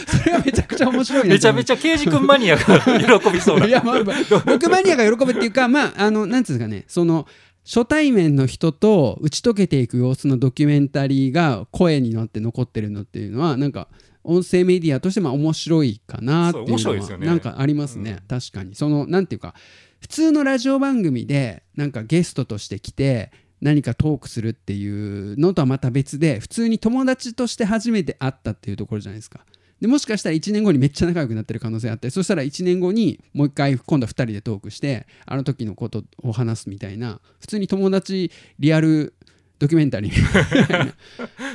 [0.07, 3.67] それがめちゃくちゃ面白いなめちゃめちゃ刑事君マニアが喜びそうな。
[3.67, 7.27] いやまあまあ僕マニアが喜ぶっていうかまああのなんつうんですかねその
[7.65, 13.89] 初対面の人と打ち解けていく様子のドキュメンタリーが声になって残ってるのっていうのはなんか
[14.25, 19.55] 音声メディアとしてまあ面白いかなっていうのはなんかありますね、確かにそのなんていうか
[20.01, 29.41] 普通のラジオ番組でなんかゲストとして来て何かトークするっていうのとはまた別で普通に友達として初めて会ったっていうところじゃないですか。
[29.81, 39.15] でもしかしたら1年後にめっちゃ仲良くなってる可能性あってそしたら1年後にもう一回今度は2人でトークしてあの時のことを話すみたいな普通に友達リアル
[39.59, 40.95] ドキュメンタリーみたいな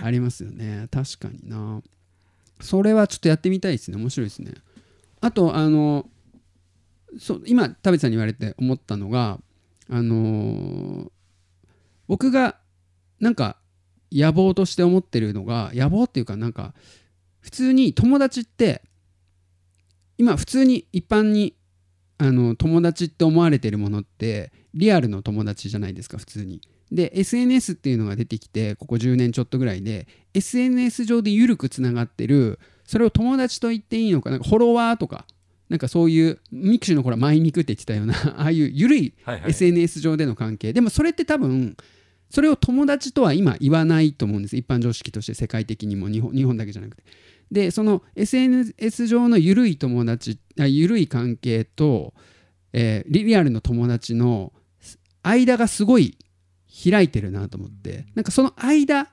[0.03, 0.87] ありますよね。
[0.89, 1.81] 確かにな
[2.61, 4.53] それはちょっとやってみたいですね面白いですね
[5.21, 6.07] あとあの
[7.19, 9.39] そう今田淵さんに言われて思ったのが
[9.89, 11.09] あのー
[12.07, 12.57] 僕が
[13.19, 13.57] なんか
[14.11, 16.73] 野望として思ってるのが野望っていうかなんか
[17.41, 18.83] 普通に友達って
[20.17, 21.55] 今普通に一般に
[22.17, 26.61] あの友達って思われてるものってリアルの友達じゃないですか普通に。
[26.95, 35.25] で SNS っていうのが出てきてここ10年ちょっとぐらいで SNS 上で緩くつながってるそれを友達と言っていいのかなんかフォロワーとか
[35.69, 39.49] なんかそういう mixi の頃はマイミクって言ってたような ああいう緩いはいはい。
[39.51, 40.73] SNS 上での関係。
[40.73, 41.75] でもそれって多分
[42.29, 44.55] それを友達とは今言わないと思うんです。
[44.55, 47.03] 一般常識として世界的にも日本日本だけじゃなくて。
[47.51, 52.13] でその SNS 上の緩い友達あ緩い関係と、
[52.73, 54.53] えーリリアルの友達の
[55.23, 56.17] 間がすごい
[56.83, 59.09] 開いてるなと思ってなんかその間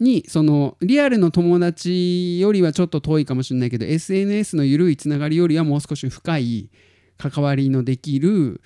[0.00, 6.70] にそのリアルの友達よりはちょっと遠いかもしれないけど SNS の緩いつながりよりはもう少し深い
[7.16, 8.60] 関わりのできる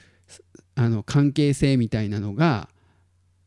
[0.74, 2.68] あの関係性みたいなのが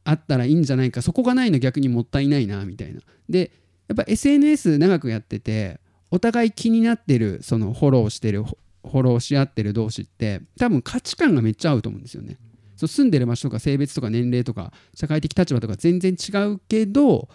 [0.03, 3.01] あったらいいんじゃないかそこがないの逆にもったいないなみたいな。
[3.29, 3.51] で
[3.87, 5.79] やっぱ SNS 長くやってて
[6.11, 12.37] お互い気になってるそのフォローしてるフォローし合ってる同士って多分価値観がめっちゃ合うと思うんですよね。
[12.81, 17.29] そう住んでる場所とか性別とか年齢とか社会的立場とか全然違うけど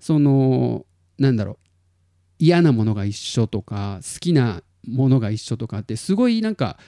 [0.00, 0.86] その
[1.18, 1.56] なんだろう
[2.40, 6.78] 嫌なものが一緒とか好きなものが一緒とかってすごいなんか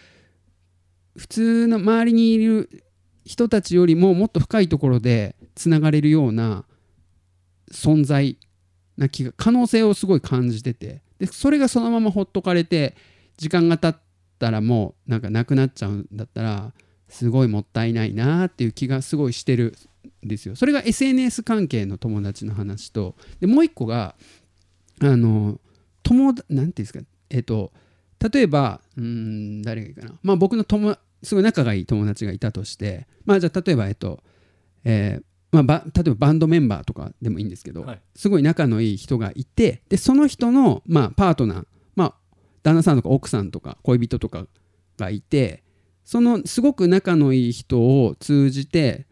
[1.17, 2.85] 普通の周りにいる
[3.25, 6.65] 人たちよりももっと深いところでつながれるような
[7.73, 8.39] 存在
[8.97, 11.03] な気が可能性をすごい感じてて。
[11.21, 12.97] でそれがそのままほっとかれて
[13.37, 14.03] 時間が経っ
[14.41, 16.73] たらもうなんかなくなっちゃうんだったら
[17.11, 19.77] すごいもったいないなっていう気がすごいしてる
[20.25, 20.57] んですよ。
[20.57, 24.15] それが SNS 関係の友達の話とでもう一個が
[25.01, 25.61] あの
[26.03, 27.73] 友達なんていうんですかえっ、と
[28.33, 34.23] 例えばうーん誰がいいかなまあ僕の友すごい仲がいい友達がいたとしてまあじゃあ例えばえっ、と
[34.85, 41.65] えーまあ、ば例えばバンドメンバーとかでもいいんですけど、はいすごい仲のいい人がいてでその人の、まあ、パートナー、
[41.97, 42.15] まあ、
[42.63, 44.47] 旦那さんとか奥さんとか恋人とか
[44.99, 45.65] がいて
[46.11, 49.07] そのすごく仲のいい人を通じて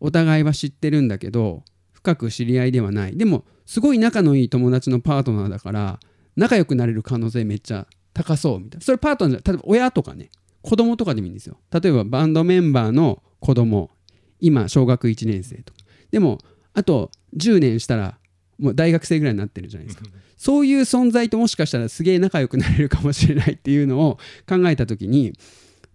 [0.00, 1.62] お互いは知ってるんだけど
[1.92, 3.16] 深く知り合いではない。
[3.16, 5.98] でもすごい仲のいい友達のパートナーだから
[6.36, 8.84] 仲良くなれる可能性めっちゃ高そうみたいな。
[8.84, 10.28] それパートナーじゃ例えば親とかね。
[10.60, 11.56] 子供とかでもいいんですよ。
[11.72, 13.90] 例えばバンドメンバーの子供。
[14.38, 15.78] 今小学1年生とか。
[16.10, 16.36] でも
[16.74, 18.18] あと10年したら
[18.58, 20.04] もう大学生ぐらいになってるじゃないですか。
[20.36, 25.32] そういう存在ともしかしたらすげえ仲良くなれるかもしれないっていうのを考えた時に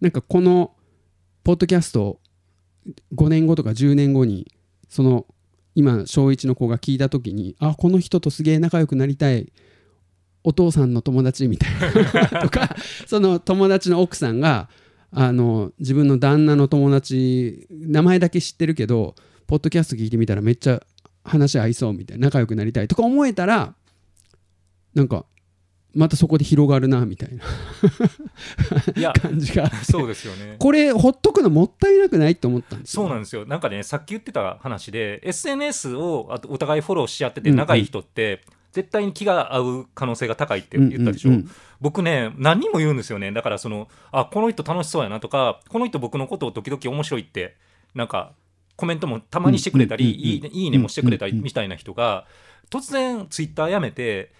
[0.01, 0.75] なんかこの
[1.43, 2.19] ポッドキャスト
[3.15, 4.51] 5年後とか10年後に
[4.89, 5.25] その
[5.75, 9.51] 今小1の子が聞いた時にあこの人とすげえ仲良くなりたい。
[10.43, 11.71] お父さんの友達みたい
[12.31, 12.73] なとか
[13.05, 14.69] その友達の奥さんが
[15.12, 20.81] あの自分の旦那の友達名前だけ知ってるけどポッドキャスト聞いてみたらめっちゃ
[21.25, 23.75] 話合いそうみたいな仲良くなりたいとか思えたら
[24.93, 25.25] なんか
[25.95, 27.43] またそこで広がるなみたいな。
[28.95, 29.69] いや感じが。
[29.84, 30.58] そうですよね。
[30.60, 33.04] これほっとくのもったいなくないって思ったんですよ。
[33.04, 33.45] そうなんですよ。
[33.45, 38.41] なんかねさっき言ってた話で SNS をあとお互いフォローし合っててうんうん仲いい人って、
[38.73, 41.52] 絶対に気が合う可能性が高いって言ったでしょ、うんうんうん。
[41.82, 43.32] 僕ね何人も言うんですよね。
[43.32, 47.56] だからそのあこの人楽しそうやなとかこの人僕のことを時々面白いって
[47.95, 48.34] なんか
[48.76, 52.26] コメントもたまにしてくれたり、うんうんうんうんいいねいいねもしてくれたりうんうんうんみたいな人が
[52.69, 54.32] 突然ツイッターやめて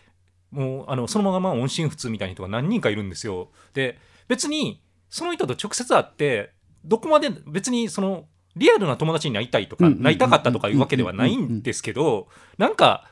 [0.52, 3.50] もうあのそのまま音信不通みたいな人が何人かいるんですよ。
[3.74, 6.52] で別にその人と直接会って
[6.86, 13.10] どこまで別にそのリアルな友達になりたいとかなりたかったとかいうわけではないんですけどなんか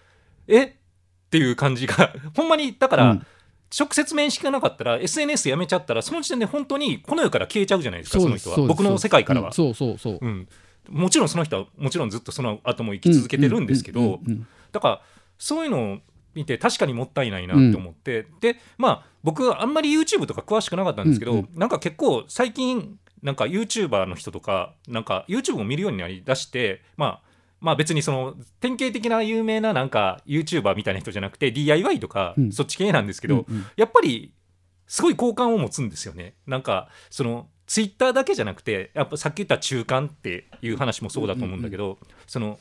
[0.48, 0.63] え？
[0.63, 0.71] っ
[1.30, 3.26] ていう感じが ほんまにだから、うん。
[3.78, 8.58] 直接面識がなかったら SNS やめちゃったらその時点で本当にこの世から消えちゃうじゃないですかその人は。
[8.58, 9.54] 僕の世界からは、うん。
[9.54, 10.19] そうそうそう。
[10.21, 10.48] うん、
[10.89, 14.19] もちろんその人はもちろんずっとその後も生き続けてるんですけど
[14.71, 15.02] だから
[15.38, 15.98] そういうのを
[16.36, 27.21] 見て確かにもったいないなって思って、でまあ僕あんまり YouTube とか詳しくなかったんですけど、うんなんか結構最近なんか YouTuber の人とかなんか YouTube を見るようになりだしてまあ
[27.60, 32.52] まあ別にその典型的な有名ななんか YouTuber みたいな人じゃなくて DIY とかうん。
[32.52, 33.65] そっち系なんですけど、うんうん。
[33.76, 34.34] やっぱり
[34.88, 36.36] すごい好感を持つんですよね。
[36.45, 42.60] なんかそのツイッターだけじゃなくてやっぱさっき言った中間っていう話もそうだと思うんだけど、その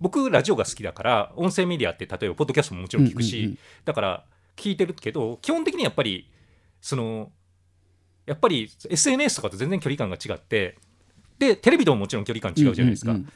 [0.00, 3.58] 僕ラジオが好きだから音声メディアって例えばポッドキャストももちろん聞くし、うんうんうん。
[3.84, 4.24] だから
[4.56, 6.30] 聞いてるけど基本的にやっぱり
[6.80, 7.30] その
[8.26, 10.76] やっぱり SNS とかと全然距離感が違って
[11.38, 13.28] でテレビとももちろん距離感違うじゃないですか、うんうん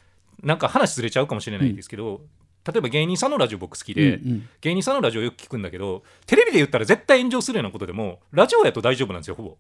[0.42, 2.20] なんか話ずれちゃうかもしれないですけど、
[2.66, 4.48] 例えば芸人さんのラジオ僕好きで、うんうん。
[4.61, 9.57] 芸人さんのラジオよく聞くんだけどテレビで言ったら絶対炎上するようなことでもラジオやと大丈夫なんですよほぼ。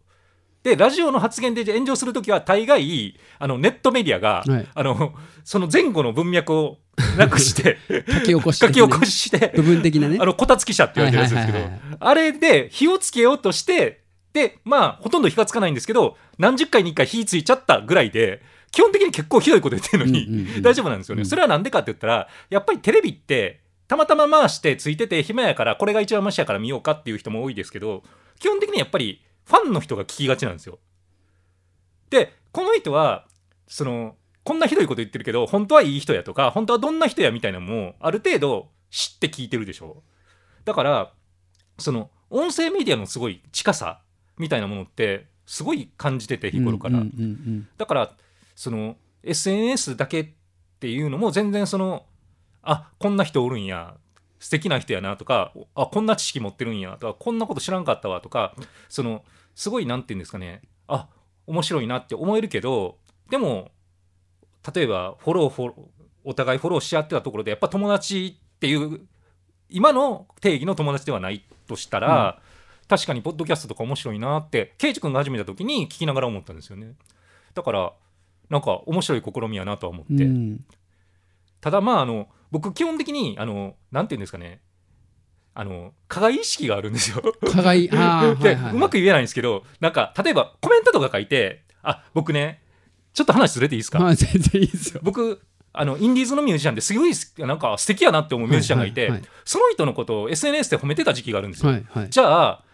[0.62, 4.68] でラジオの発言で炎上するときは大概あのネットメディアが、はい。
[4.74, 5.12] あの
[5.44, 6.78] その前後の文脈を
[7.18, 10.18] なくして 書き起こし書き起こして部分的なね。
[10.20, 21.26] あのこたつ記者って言われてるやつですけど、あれで火をつけようとしてでまあほとんど火がつかないんですけど何十回に1回火ついちゃったぐらいで基本的に結構ひどいこと言ってるのに、大丈夫なんですよね、うん。
[21.26, 28.02] それはなんでかって言ったらやっぱりテレビってたまたま回してついてて暇やからこれが一番マシやから見ようかっていう人も多いですけど
[28.38, 30.78] 基本的にやっぱりファンの人が聞きがちなんですよ。
[32.10, 33.26] でこの人は
[33.66, 40.02] そのこんなひどいこと言ってるけど本当はいい人やとか本当はどんな人やみたいなのもある程度知って聞いてるでしょ。
[40.64, 41.12] だから
[41.78, 44.00] その音声メディアのすごい近さ
[44.38, 48.12] みたいなものってすごい感じてて日頃から、うんうんうんだから
[48.54, 50.28] その SNS だけっ
[50.80, 52.04] ていうのも全然その
[52.62, 53.94] あこんな人おるんや
[54.42, 58.56] 素敵な人やなとかあこんな知識持ってるんやとかこんなこと知らんかったわとか
[58.88, 59.22] その
[59.54, 61.06] すごいなんて言うんですかねあ
[61.46, 62.98] 面白いなって思えるけど
[63.30, 63.70] でも
[64.74, 65.80] 例えばフォローフォロー
[66.24, 69.02] お互いフォローし合ってたところでやっぱ友達っていう
[69.68, 72.38] 今の定義の友達ではないとしたら、
[72.88, 76.92] 確かにポッドキャストとか面白いなってケイジ君が始めた時に聞きながら思ったんですよね。
[77.54, 77.92] だから
[78.50, 80.64] なんか面白い試みやなとは思って、うん。
[81.62, 84.60] ただまああの僕基本的にあのなんて言うんですかね。
[85.54, 87.22] あの加害意識があるんですよ。
[87.50, 88.74] 加害 あーで、はいはいはい。
[88.74, 92.62] うまく言えないんですけどなんか例えばコメントとか書いてあ僕ね
[93.12, 95.00] ちょっと話ずれていいですか、まあ全然いいですよ。
[95.02, 95.42] 僕
[95.74, 101.72] あのインディーズのミュージシャンですごいすなんか素敵やなって思うミュージシャンがいて、はいはいはいその人のことを SNS で褒めてた時期があるんですよ。
[101.72, 102.10] はいはい。
[102.10, 102.64] じゃあわ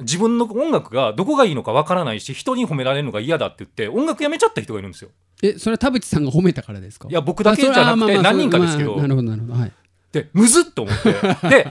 [0.00, 5.10] 自分の音楽がどこがいいのかわからないし人に褒められるのが嫌だって言って音楽やめちゃった人がいるんですよ。
[5.42, 7.08] えそれは田淵さんが褒めたからですか？
[7.08, 8.96] いや僕だけじゃなくて何人かですけど。
[8.96, 9.72] まあなるほどなるほどはい。
[10.12, 11.12] でむずっと思って。
[11.48, 11.66] で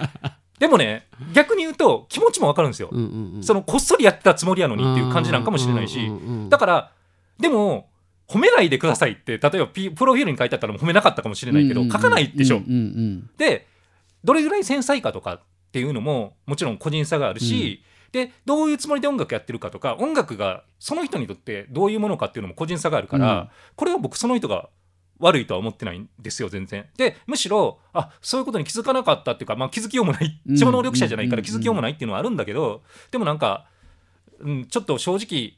[0.59, 2.89] でもね逆に言うと気持ちもわかるんですよ。
[2.91, 3.43] うんうんうん。
[3.43, 5.99] そのこっそりやってたつもりやのにっていう感じなんかもしれないし。
[5.99, 6.91] うんうんうんだから
[7.39, 7.89] でも
[8.27, 12.57] 褒めないでくださいって例えばピプロフィールに書いてあったら褒めなかったかもしれないけどうんうんうん書かないでしょ。
[12.57, 12.63] うん。
[12.63, 13.29] うん。
[13.37, 13.67] で
[14.23, 15.41] どれぐらい繊細かとか
[15.73, 23.49] っていうのももちろん個人差があるし、でどういうつもりで音楽やってるかとか音楽がその人にとってどういうものかっていうのも個人差があるから、うん。
[23.75, 24.69] これは僕その人が
[25.17, 26.85] 悪いとは思ってないんですよ全然。
[26.95, 30.55] でむしろあそういうことに気づかなかったっていうか、まあ、気づきようもないうん。
[30.55, 31.43] 超能力者じゃないからうん。
[31.43, 33.65] 気づきようもないっていうのはあるんだけどでもなんか、
[34.41, 35.57] うん、ちょっと正直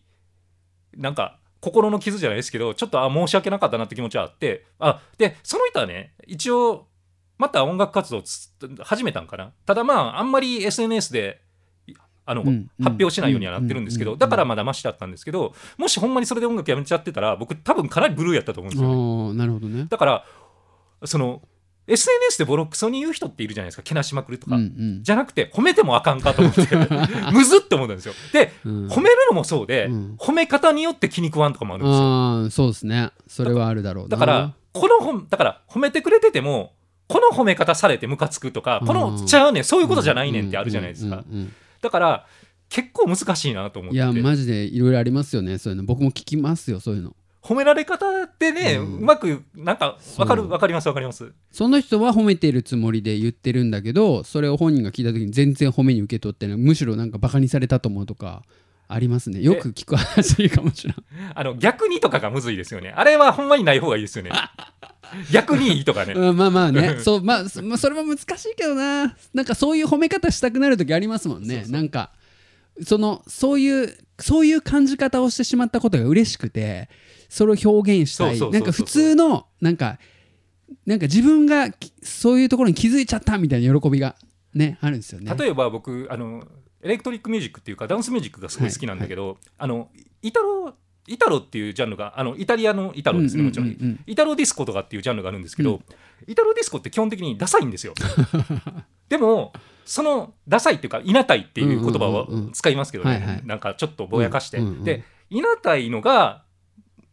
[0.96, 6.88] なんか心の傷じゃないですけどちょっとあ申し訳なかったなって気持ちはあってあでその人はね一応
[7.38, 8.24] また音楽活動
[8.84, 9.52] 始めたんかな？
[9.66, 11.42] ただまああんまり SNS で
[12.26, 19.34] あの、うん発表しないようにはなってるんですけど、うんだからまだマシだったんですけどもしほんまにそれで音楽やめちゃってたら僕多分かなりブルーやったと思うんですよ。
[19.34, 19.38] ね。
[19.38, 19.86] なるほどね。
[19.90, 20.26] だから
[21.04, 21.42] その
[21.88, 25.04] SNS でボロクソに言う人っているじゃないですかけなしまくるとか、うんうん。
[25.04, 26.62] じゃなくて褒めてもあかんかと思って
[27.32, 28.14] むずって思ったんですよ。
[28.34, 28.88] でうん。
[28.88, 30.16] 褒めるのもそうで、うん。
[30.18, 31.94] 褒め方によって気に食わんとかもあるんで
[32.50, 32.66] すよ。
[32.66, 33.12] そうですね。
[33.28, 34.10] それはあるだろうな。
[34.10, 36.74] だからこの褒だから褒めてくれてても
[37.08, 41.24] この褒め方されてムカつくとかこのうんちゃうねんそういうことじゃないねんってあるじゃないですか。
[41.82, 42.26] だから
[42.70, 45.84] 結構難しいなと思っていやマジでいろいろありますよねそういうの。
[45.84, 47.16] 僕も聞きますよそういうの。
[47.44, 51.32] 褒められ方ってね、ううんまくなんかわかるわかりますわかります。
[51.52, 56.58] その人は褒めているつもりで言ってるんだけどそれを本人が聞いた時に全然褒めに受け取ってない。
[56.58, 58.42] むしろなんかバカにされたと思うとか
[58.88, 59.42] ありますね。
[59.42, 62.92] よく聞く話かもしれないあの逆にとかがむずいですよね。
[62.96, 64.32] あれはほんまにない方がいいですよね
[65.32, 66.14] 逆にいいとかね。
[66.14, 66.98] うんまあまあね。
[67.04, 69.16] そうまあそまあそれは難しいけどな。
[69.34, 71.66] なんかそういう褒め方したくなる時ありますもんね。
[71.70, 72.12] なんか
[72.84, 76.90] そのそういうそういう感じ方をしてしまったことが嬉しくて
[77.30, 78.40] それを表現したい。
[78.40, 80.00] なんか普通のなんか
[80.86, 84.16] なんか自分がきそういうところに気づいちゃったみたいな喜びが
[84.54, 85.34] ねあるんですよね。
[85.38, 86.44] 例えば僕あの
[86.82, 89.90] エレクトリックミュージックっていうかダンスミュージックがすごい好きなんだけど、あの
[90.22, 90.76] イタロ
[91.08, 93.82] イタロっていうジャンルがあのイタリアのイタロですねもちろん,、うんうん。
[93.82, 95.82] うんうんイタロディスコとかっていうジャンルがあるんですけど、
[96.28, 97.94] イタロディスコって基本的にダサいんですよ。
[99.10, 99.54] でも
[99.86, 103.42] そのダサいっていうか稲たいっていう言葉をうんうんうんうん使いますけどね、はいはい。
[103.46, 106.44] なんかちょっとぼやかして、うんうんうんで稲たいのが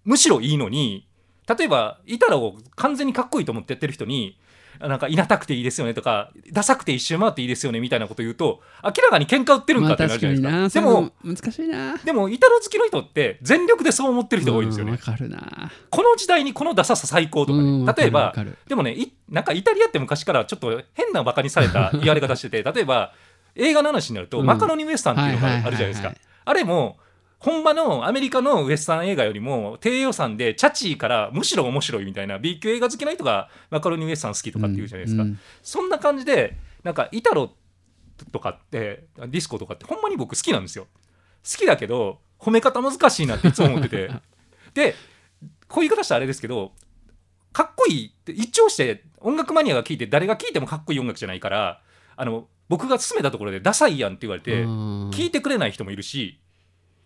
[0.05, 1.09] むしろいいのに
[1.49, 4.39] 例えばイタロを完全にかっこいいと思ってやってる人に
[4.81, 11.97] なんかいなたくていいですよねとかダサくて一周回っていいですよねみたいなこと言うと明らかに喧嘩売ってるんまあかってなるじゃないですか、でそもの難しいな。
[11.99, 14.99] でもイタロ好きの人って全力でそう思ってる人が多いんですよね。
[15.91, 17.95] この時代にこのダサさ最高とかね。
[17.97, 18.35] 例えば
[18.67, 23.13] でもねいなんかイタリアって昔からちょっと変なバカにされた言われ方してて例えば
[23.55, 24.47] 映画の話になると、うん。
[24.47, 26.13] マカロニウエスタンっていうのがあるじゃないですか。
[26.45, 26.99] あれも
[27.43, 35.29] 本場のアメリカのウエスタン映画よりも低予算でチャチーからむしろ面白いみたいな B 級映画好きな人がマカロニウエスタン好きとかって言うじゃないですか、うん。
[35.31, 37.53] うんそんな感じでなんかイタロ
[38.31, 40.87] とかってディスコとかってほんまに僕好きなんですよ。
[41.45, 44.11] 好きだけど褒め方難しいなっていつも思ってて。
[44.75, 44.95] で
[45.67, 46.73] こういう言い方したらあれですけど
[47.53, 51.83] かっこいいって一聴して音楽マニアが聴いて誰が聴いてもかっこいい音楽じゃないから
[52.15, 55.11] あの僕が勧めたところでダサいやんって言われてうん。
[55.11, 56.41] 聞いてくれない人もいるし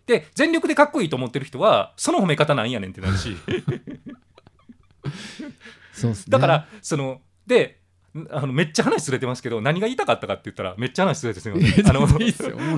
[0.07, 3.35] で全力でかっこいいと思ってる人はその褒め方なんやねんってなるし。
[5.93, 6.31] そうっすね。
[6.31, 7.79] だからそので
[8.31, 11.89] あのめっちゃ話ずれてますけど何が言いたかったかって言ったらめっちゃ話ずれてすみません。
[11.89, 12.07] あの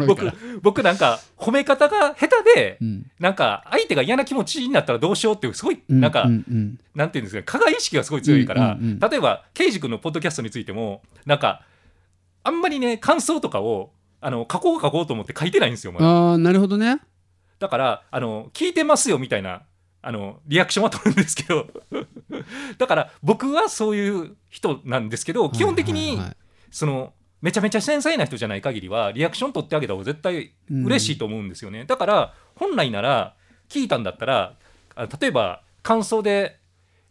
[0.06, 0.26] 僕
[0.62, 3.12] 僕なんか褒め方が下手で、うん。
[3.20, 6.80] なんか相手が嫌な気持ちになったらどうしようっていうすごいうんなんか、うんうん。
[6.96, 9.00] なんていうんですか加害意識がすごい強いから、うんうんうん。
[9.00, 11.64] 例えばケイジ君のポッドキャストについてもなんか
[12.44, 17.00] あんまりね感想とかをあの書こう書こうと思って書いてないんですよ、ああなるほどね
[17.60, 19.64] だからあの聞いてますよみたいな
[20.02, 21.68] あのリアクションは取るんですけど。
[22.78, 26.20] だから僕はそういう人なんですけど基本的に
[26.72, 33.36] そのめちゃめちゃ繊細な人じゃない限りはリアクション取ってあげた方が絶対嬉しいと思うんですよね、だから本来なら
[33.70, 34.56] 聞いたんだったら
[34.96, 36.60] あ例えば感想で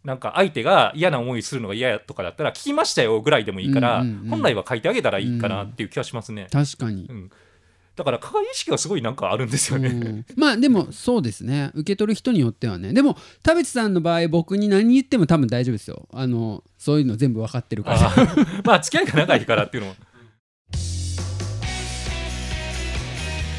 [0.04, 4.28] なんか相手が嫌な思いするのが嫌やとかだったら聞きましたよぐらいでもいいから、うんうんうん。
[4.28, 7.06] 本来は書いてあげたらいいかなっていう気がしますね、確かに。
[7.08, 7.30] うん
[7.98, 10.24] だから加害意識がすごいなんかあるんですよね、うん。
[10.36, 11.72] まあでもそうですね。
[11.74, 12.92] 受け取る人によってはね。
[12.92, 16.06] でも田淵さんの場合僕に何言っても多分大丈夫ですよ。
[16.12, 18.36] あのそういうの全部分かってるから。
[18.64, 19.96] まあ付き合いが長いからっていうのも。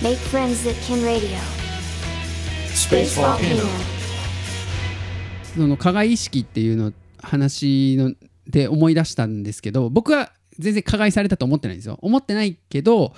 [0.01, 1.37] Make friends that can radio.
[2.73, 3.21] Space.
[3.21, 3.67] Volcano.
[5.53, 8.13] その加害意識っていうの話の
[8.47, 11.99] で思い出したんですけど僕は全然加害されたと思ってないんですよ。
[12.01, 13.13] 思ってないけど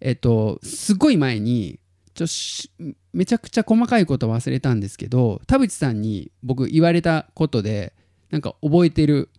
[0.00, 1.78] えっとすごい前に
[2.14, 2.26] ちょ
[3.12, 7.92] めちゃくちゃ細かいこと忘れたんですけど田淵さんに僕言われたことで
[8.30, 9.30] なんか覚えてる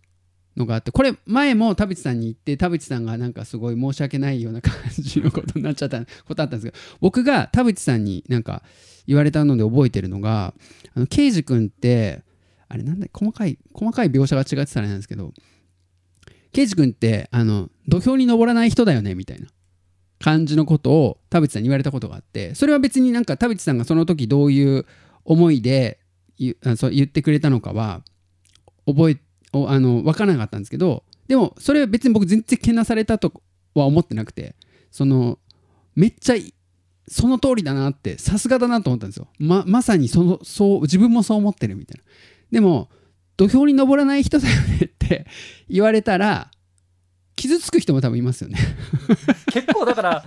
[0.56, 8.62] のがあってこれ前も田淵さんに言って田淵さんがなんかすごい申し訳ないような感じのことになっちゃったことあったんですけど僕が田淵さんになんか
[9.06, 10.54] 言われたので覚えてるのが
[10.94, 12.22] あの刑事君って
[12.68, 15.32] あれなんだ細かい細かい描写が違ってたらなんですけど
[16.52, 19.46] 刑事君ってあの土俵に登らない人だよねみたいな。
[20.22, 24.86] 感じのことを田淵さんに言われたことがあってそれは別になんか田淵さんがその時どういう
[25.24, 25.98] 思いで
[26.38, 26.54] 言
[27.04, 28.02] ってくれたのかは
[28.86, 29.18] 覚え
[29.52, 33.42] あの分からなかったんですけどでもそれは別に僕全然けなされたと
[33.74, 34.54] は思ってなくて
[34.90, 35.38] その
[35.94, 36.36] めっちゃ
[37.08, 39.26] その通りだなってさすがだなと思ったんですよ。
[39.38, 42.04] ままさにそのそう自分もそう思ってるみたいな。
[42.52, 42.88] でも
[43.36, 45.26] 土俵に登らない人だよねって
[45.68, 46.50] 言われたら
[47.40, 48.58] 傷つく人も多分いますよね。
[49.50, 50.24] 結構だから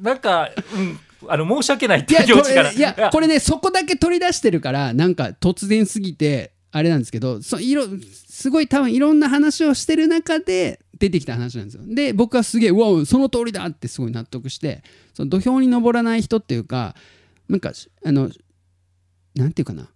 [0.00, 2.70] なんか、うん、あの申し訳ないっていやこいう気持ちから。
[2.70, 3.10] れいや。
[3.10, 7.84] これねそこだけ取り出してるからなんか突然すぎてあれなんですけどそいろ
[8.28, 11.82] すごい多分いろんな話をしてる中で出てきた話なんですよ。
[11.86, 14.82] で僕はすげえうわその通りだってすごい納得して
[15.14, 16.94] その土俵に登らない人っていうか
[17.48, 17.72] なんか
[18.04, 18.28] あの
[19.34, 19.88] なんていうかな。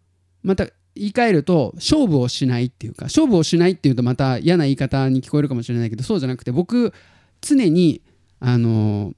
[0.42, 0.66] また
[0.98, 6.92] 言い換えると勝負をしないっていうか勝負をしないっていうとまた嫌な言い方に聞こえるかもしれないけどそうじゃなくて僕
[7.40, 8.02] 常に
[8.40, 9.12] あの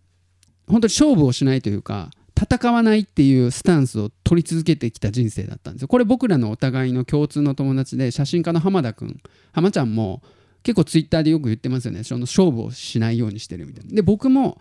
[0.68, 5.88] 本当に勝負をしないというか戦わないっていうスタンスを取り続けてきた人生だったんですよ。
[5.88, 9.20] これ僕らのお互いの共通の友達で写真家の浜田くん
[9.52, 10.22] 浜ちゃんも
[10.62, 13.94] 結構ツイッターでよく言ってますよねその勝負をしないようにしてるみたいな。
[13.94, 14.60] で僕も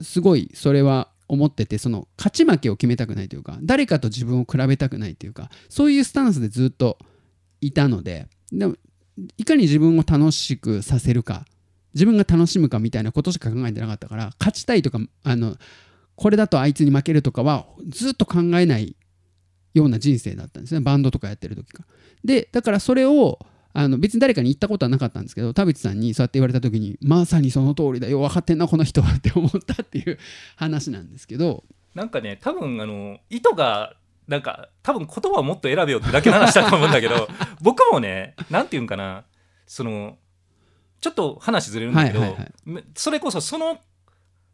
[0.00, 6.98] すごいそれは思っててその勝ち負けを決めたくないというか誰かと自分を比べたくないというかそういうスタンスでずっと
[7.62, 8.76] いたのででも
[9.38, 11.46] いかに自分を楽しくさせるか
[11.94, 15.56] 自分が楽しむかみたいなことしか考えてなかったから勝ちたいとかあの
[16.16, 18.94] これだとあいつに負けるとかはずっと考えない
[19.72, 21.84] ような人生だったんですねバンドとかやってる時か。
[22.22, 23.38] でだからそれを
[23.74, 28.20] あの別に誰かに言ったことはなかったんですけど田淵さんにそうやって言われた時にまさにその通りだよ。
[28.20, 30.18] 分かってんなこの人はって思ったっていう
[30.56, 31.64] 話なんですけど
[31.94, 33.94] なんかね多分あの意図が
[34.28, 37.28] なんか多分言葉をもっと選べよってだけの話だと思うんだけど
[37.60, 39.24] 僕もねなんていうんかな
[39.66, 40.18] その
[41.00, 42.52] ちょっと話ずれるんだけど、はいはいはい。
[42.64, 43.78] めそれこそその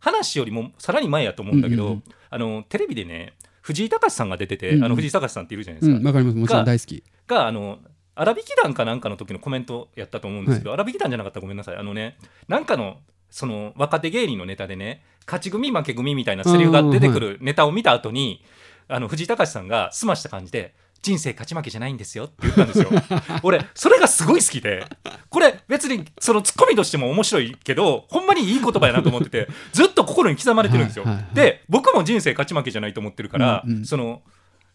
[0.00, 2.04] 話よりもさらに前やと思うんだけど、うんうんうん。
[2.30, 4.84] あのテレビでね藤井隆さんが出てて、うんうん。
[4.84, 6.38] あの藤井隆さんっているじゃないでうすか、んわかります。
[6.38, 7.04] もちろん大好き。
[7.26, 7.78] があの
[8.20, 11.76] 荒引き団かなんかの時のコメントやったと思うんですけど、荒引き団じゃなかったらごめんなさい。
[11.76, 12.16] あのね
[12.48, 12.98] なんかの
[13.30, 18.42] その若手芸人のネタでね勝ち組負け組みたいなセリフが出てくるネタを見た後に
[18.88, 22.88] あの藤井隆さんが澄ました感じで人生勝ち負けじゃないんですよって言ったんですよ。
[23.44, 24.84] 俺それがすごい好きで
[25.28, 33.84] これ別にそのツッコミとしても面白いけどほんまにいい言葉やなと思っててずっと心に刻まれてるんですよ、で僕も人生勝ち負けじゃないと思ってるから、うんうん。
[33.84, 34.22] その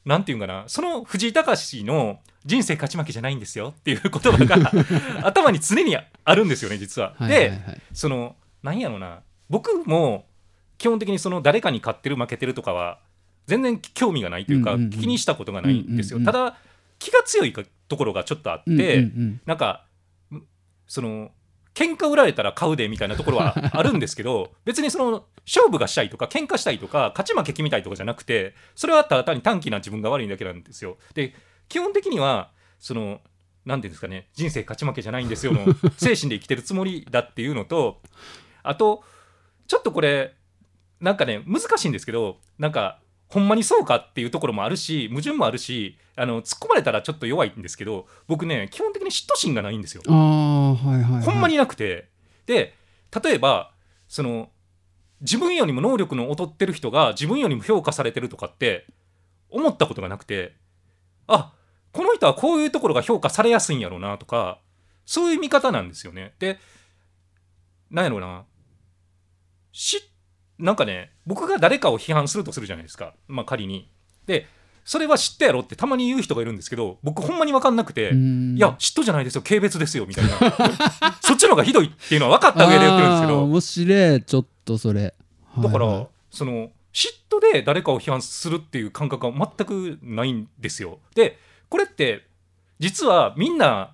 [0.05, 0.63] なんていうんかな。
[0.67, 4.71] その藤井隆の人生勝ち負けじゃないんですよっていう言葉が
[5.25, 7.15] 頭に常にあるんですよね実は。
[7.17, 7.57] はいはいはい。
[7.59, 9.21] でそのなんやろな。
[9.49, 10.25] 僕も
[10.77, 12.99] 基本的にその誰かに勝ってる負けてるとかは
[13.47, 14.89] 全然興味がないというか、うんうんうん。
[14.91, 16.17] 気にしたことがないんですよ。
[16.17, 16.57] うんうんうんただ
[16.99, 18.89] 気が強いかところがちょっとあって、うんうんう
[19.25, 19.85] んなんか
[20.31, 20.41] ん
[20.87, 21.31] その
[21.73, 30.97] 喧嘩売られたら買うでみたいなところは あるんですけど別にその勝負がしたいとか喧嘩したいとか勝ち負け決めたいとかじゃなくてそれはただ単に短気な自分が悪いだけなんですよ。
[31.13, 31.33] で
[31.69, 33.21] 基本的にはその
[33.65, 35.65] なんていうんですかね人生勝ち負けじゃないんですよの
[35.97, 38.01] 精神で生きてるつもりだっていうのと
[38.61, 39.03] あと
[39.67, 40.35] ちょっとこれ
[40.99, 42.99] なんかね難しいんですけどなんか
[43.33, 50.03] ほんまにそうかっていうところもあるし矛盾もあるしあの突っ込まれたらちょっと弱いんですけど僕ね基本的に嫉妬心がないんですよ。
[50.05, 52.09] はいはい、はい、ほんまになくて
[52.45, 52.75] で
[53.23, 53.71] 例えば
[54.07, 54.49] その
[55.21, 58.85] 自分よりも能力の劣ってる人が自分よりも評価されてるとかって
[59.49, 60.53] 思ったことがなくて
[61.25, 61.53] あ
[61.91, 64.59] この人はこういうところが評価されやすいんやろうなとか
[65.05, 66.33] そういう見方なんですよね。
[66.37, 66.59] で
[67.89, 68.45] なんやろうな
[69.71, 70.12] し
[70.59, 73.89] なんかね僕が誰かを批判するとするじゃないですか、まあ、仮に。
[74.25, 74.47] で
[74.85, 78.13] それは知ったやろってたまに言う人がいるんですけど僕ほんまに分かんなくて。
[78.13, 80.31] いいや、嫉妬じゃないですよ、軽蔑ですよみたいな、
[81.23, 85.15] そっちの方がひどいっていうのは分かった上で言ってるんですけど、面白いちょっとそれ
[85.57, 90.99] だから、はいはいその嫉妬で誰かを批判するっていう感覚は全くないんですよ。
[91.15, 91.39] で、
[91.69, 92.27] これって、
[92.79, 93.92] 実はみんな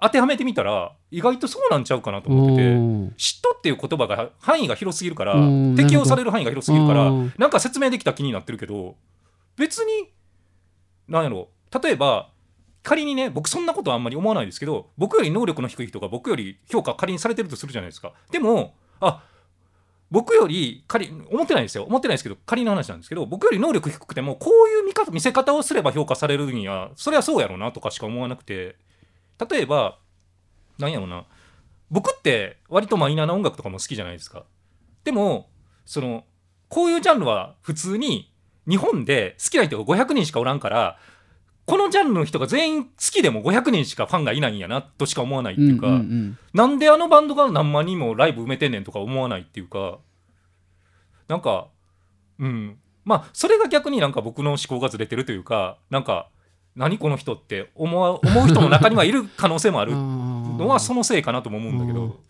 [0.00, 2.62] 当てはめてみたら、意外とそうなんちゃうかなと思ってて。
[2.62, 5.76] 嫉妬っていう言葉が範囲が広すぎるからうん。
[5.76, 8.96] 適用される範囲が広すぎるからうんなんか説明できた気になってるけど
[9.56, 10.10] 別に
[11.08, 11.48] なんやろ
[11.82, 12.30] 例えば
[12.82, 18.12] 仮にね僕そんなことはあんまり思わないですけど僕より能力の低い人が僕より評価仮にされてるとするじゃないですか。
[18.30, 19.24] でもあ
[20.10, 21.84] 僕より仮思ってないですよ。
[21.84, 28.76] 思ってないですけど仮の話なんですけど僕より能力低くてもこういう見方見せ方をすれば評価されるにはそれはそうやろうなとかしか思わなくて
[29.48, 29.98] 例えば
[30.78, 31.24] なんやろうな。
[31.90, 34.44] 僕って割とマイナーな音楽とかも好きじゃないですか。
[35.04, 35.48] でも
[35.86, 36.24] その
[36.68, 38.32] こういうジャンルは普通に
[38.68, 40.98] 日本で好きな人が500人しかおらんから
[41.64, 46.38] このジャンルの人が全員好きでも500人しかファンがいないんやなとしか思わないっていうか、うんうんうん。
[46.52, 49.98] なんであのバンドが何万人もライブ埋めてんねんとか思わないっていうか
[51.26, 51.68] なんか
[52.38, 52.78] うん。
[53.04, 56.28] まあそれが逆になんか僕の思考がずれてるというかなんか
[56.78, 59.92] 何この人って思わ思う人の中にはいる可能性もある。
[59.92, 61.96] のはそのせいかなとも思うんだけうん。
[61.96, 62.20] ど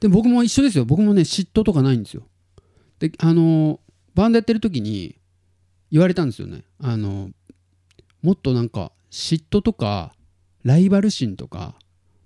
[0.00, 0.84] で僕も一緒ですよ。
[0.84, 2.22] 僕もね嫉妬とかないんですよ。
[3.00, 3.80] であの
[4.14, 5.16] バンドやってる時に
[5.90, 6.62] 言われたんですよね。
[6.80, 7.30] あの
[8.22, 10.12] もっとなんか嫉妬とか
[10.62, 11.74] ライバル心とか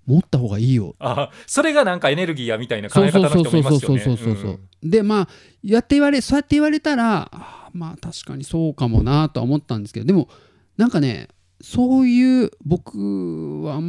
[0.05, 0.95] 持った方がいいよ。
[0.99, 4.17] あそれがなんかエネルギーやみたいな考そうえ方そうそうの人もいそうそうますよね。
[4.17, 4.43] そうそう。
[4.43, 4.59] そう
[4.89, 5.27] でまあ
[5.63, 10.29] やって言われそうやって言われたらあーまあ確かにそうかもなとは思ったんですけどでも
[10.77, 11.27] なんかね
[11.61, 13.81] そういう僕は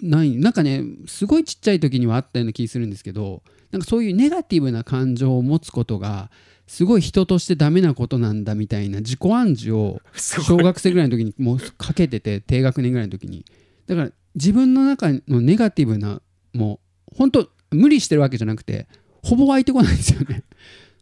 [0.00, 6.30] ないなんかねすごいちっちゃい時にはあったような気するんですけどなんかそういうネガティブな感情を持つことが
[6.66, 13.44] すごい人としてダメなことなんだみたいな自己暗示を小学生ぐらいの時にもうかけてて低学年ぐらいの時に。
[13.86, 16.22] だから自分の中のネガティブな
[16.54, 16.80] も
[17.12, 18.86] う本当無理してるわけじゃなくて
[19.22, 20.44] ほぼ湧いてこないんですよね。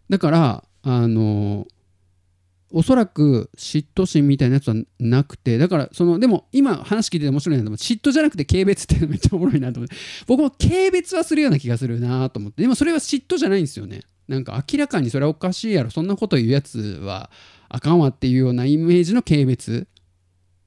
[0.09, 1.67] だからあの
[2.73, 9.97] おそらく嫉妬心みたいなやつはなくてだからそのでも今話聞いてて面白いなと思って嫉妬じゃなくて軽蔑ってめっちゃおもろいなと思って。
[10.27, 12.63] 僕も軽蔑はするような気がするなと思って。
[12.63, 14.03] でもそれは嫉妬じゃないんですよね。
[14.29, 15.91] なんか明らかにそれはおかしいやろ。
[15.91, 17.31] そんなこと言うやつは
[17.69, 19.87] あかんわっていうようなイメージの軽蔑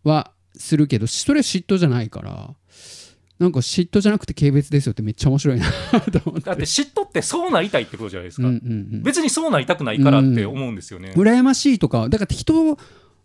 [0.04, 2.56] はするけどそれは嫉妬じゃないから。
[3.44, 6.46] なんか嫉妬じゃなくて軽蔑ですよってめっちゃ面白いなと思って。
[6.46, 8.48] だって嫉妬ってそうなりたいってことじゃないですか。
[8.48, 9.04] うんうんうん。
[9.04, 11.12] 別にそうなりたくないからって思うんですよね。
[11.18, 12.78] 羨ましいとかだから人を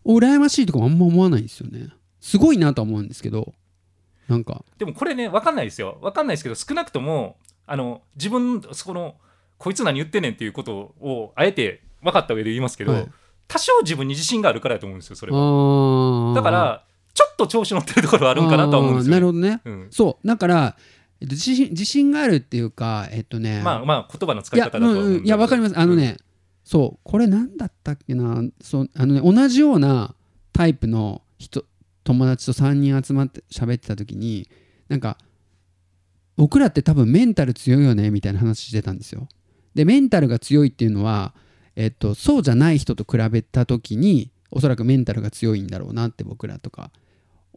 [0.04, 1.90] 羨ましいとかあんま思わないんですよね。
[2.20, 3.54] すごいなとは思うんですけど
[4.26, 4.64] なんか。
[4.76, 5.98] でもこれね分かんないですよ。
[6.02, 9.14] 分かんないですけど少なくともあの自分そこの
[9.56, 13.08] こいつ何言ってんねんっていうことをあえて分かった上で言いますけど、はい。
[13.46, 16.34] 多少自分に自信があるからだと思うんですよそれは。
[16.34, 16.84] だから
[17.18, 19.60] ちょっと調子乗ってるところはあるんかなとは思うんですよ、あーなるほどね。
[19.64, 20.26] うん、そう。
[20.26, 20.76] だから、
[21.20, 23.60] えっと、自信自信があるっていうかえっとね。
[23.64, 25.76] まあまあ言葉の使い方だといやわかります。
[25.76, 26.16] あのね、
[26.62, 27.00] そう。
[27.02, 28.40] これなんだったっけな。
[28.60, 30.14] そうあのね同じような
[30.52, 31.64] タイプの人
[32.04, 34.48] 友達と3人集まって喋ってた時に
[34.86, 35.18] なんか
[36.36, 39.26] 僕らって多分メンタル強いよねみたいな話してたんですよ。
[39.74, 41.34] でメンタルが強いっていうのは、
[41.74, 46.90] えっと、そうじゃない人と比べた時におそらくメンタルが強いんだろうなって僕らとか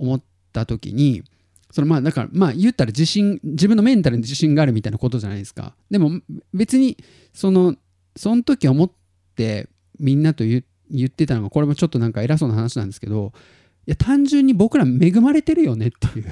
[0.01, 0.21] 思っ
[0.51, 1.23] た時に
[1.71, 5.73] そのまあだからまあ言ったら自信自分のメンタルに自信があるみたいなことじゃないですか。
[5.89, 6.19] でも
[6.53, 6.97] 別に
[7.33, 7.75] その
[8.15, 8.91] その時思っ
[9.35, 10.63] てみんなと言
[11.05, 13.31] ってたのがこれもちょっとなんか偉そうな話なんですけど
[13.87, 16.25] いや単純に僕ら恵まれてるよねっていう。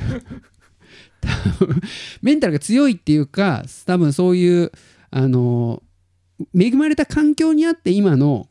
[2.21, 4.71] メンタルが強いっていうか多分そういう
[5.11, 5.83] あの
[6.57, 8.48] 恵まれた環境にあって今の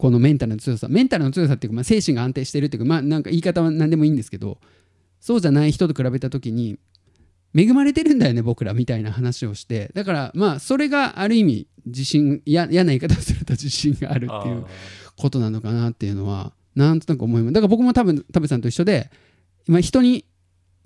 [0.00, 4.56] このメンタルの強さメンタルの強さっていうか、まあ、精神が安定してるっていうかまあなんか言い方は何でもいいんですけど
[5.20, 6.78] そうじゃない人と比べた時に
[7.54, 14.64] 恵まれてるんだよね僕らみたいな話をしてだからまあそれがある意味自信嫌な言い方をすると自信があるっていう
[15.18, 17.52] ことなのかなっていうのはなんとなく思います。
[17.52, 19.10] だから僕も多分田部さんと一緒で
[19.68, 20.24] 今人に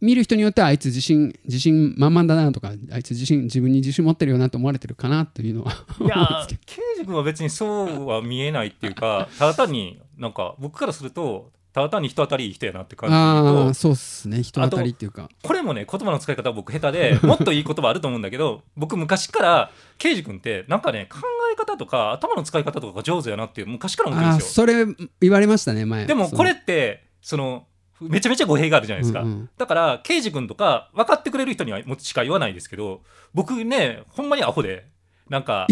[0.05, 5.73] 見る人によってはあいつ自信自信満々だなとかあいつ自信自分に自信持ってるよなと思われてるかなというのは。
[6.01, 14.43] いやー刑事君は別にそうは見えないっていうか ただ単になんか僕からするとただ単に人当たりいい人やなって感じあとあそうっすね。
[14.43, 15.31] 人当たりっていうか。
[15.43, 21.19] これもね言葉の使い方は僕下手で もっといい言葉あると思うんだけど僕昔から刑事君ってなんかね考
[21.51, 24.53] え方とか頭の使い方とかが上手やなっていう昔から思ってるんですよ。
[24.55, 24.87] それ
[25.23, 26.05] 言われましたね前。
[26.05, 27.67] でもこれってその
[28.09, 29.51] めちゃめちゃ語弊があるじゃないですか、うんうん。
[29.57, 33.03] だから刑事君とか分かってくれる人にはもしか言わないですけど
[33.33, 34.87] 僕ねほんまにアホで
[35.29, 35.67] なんか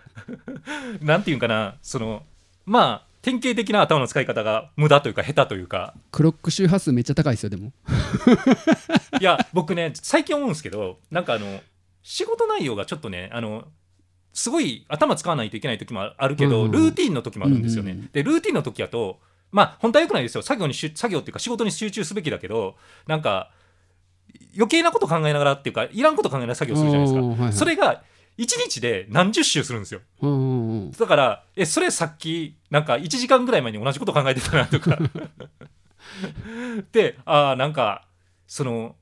[1.00, 2.22] なんていうんかなその
[2.64, 5.94] まあ典型的な頭の使い方が無駄というか下手というか。
[6.12, 7.72] クロック周波数めっちゃ高いですよでも。
[9.20, 11.60] いや僕ね最近思うんですけどなんかあの
[12.02, 13.66] 仕事内容がちょっとねあの
[14.32, 17.92] すごい頭使わないといけない時もあるけど、うんうんルーティンの時もあるんですよね。
[17.92, 18.10] うんうん。
[18.12, 19.18] でルーティンの時やと
[19.50, 20.42] まあ本当は良くないですよ。
[20.42, 22.76] 作業にし作業っていうか仕事に集中すべきだけど
[23.06, 23.50] なんか
[24.54, 27.26] 余計なこと考えながらっていうかいらんこと考えながら作業するじゃないですか。
[27.26, 27.52] はいはい。
[27.52, 28.02] それが
[28.38, 30.00] 1日で何十周するんですよ。
[30.98, 34.98] だからえそれさっきなんか1時間ぐらい前に同じこと考えてたなとか。
[36.92, 38.06] でああなんか
[38.46, 38.96] その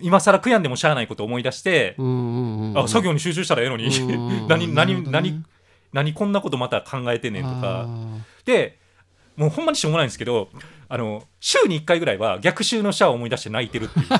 [0.00, 3.86] 今更悔やんでもしゃあないことを思い出して、あ作業に集中したらええのに。
[3.86, 5.44] うん 何何何
[5.92, 7.86] 何こんなことまた考えてんねんとか。
[7.86, 8.78] あで
[9.42, 10.48] もうほんまにしょうもないんですけど
[10.88, 14.06] あの週に1回ぐらいは逆襲のシャアを思い出して泣いてるっていう。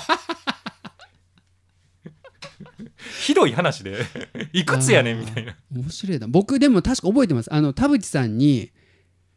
[3.20, 4.04] ひどい話で。
[4.52, 5.52] いくつやねんみたいな。
[5.52, 6.26] ー面白いな。
[6.26, 7.54] 僕でも確か覚えてます。
[7.54, 8.72] あの田淵さんに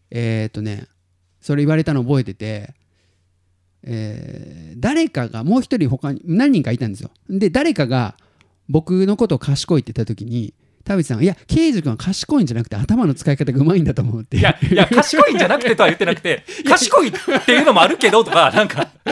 [0.09, 0.87] えーっとね
[1.39, 2.73] それ言われたの覚えてて
[3.83, 7.11] えー誰かがもう一人他に何人かいたんですよ。
[7.29, 8.17] で誰かが
[8.69, 10.55] 僕のことを賢いって言った時に
[10.85, 17.11] 田淵さんが「いや刑事君は賢いんじゃなくて頭の使い方がうまいんだと思う」っていや、いや、賢いんじゃなくてとは言ってなくて、 賢いっ
[17.45, 18.87] ていうのもあるけどとか、なんか、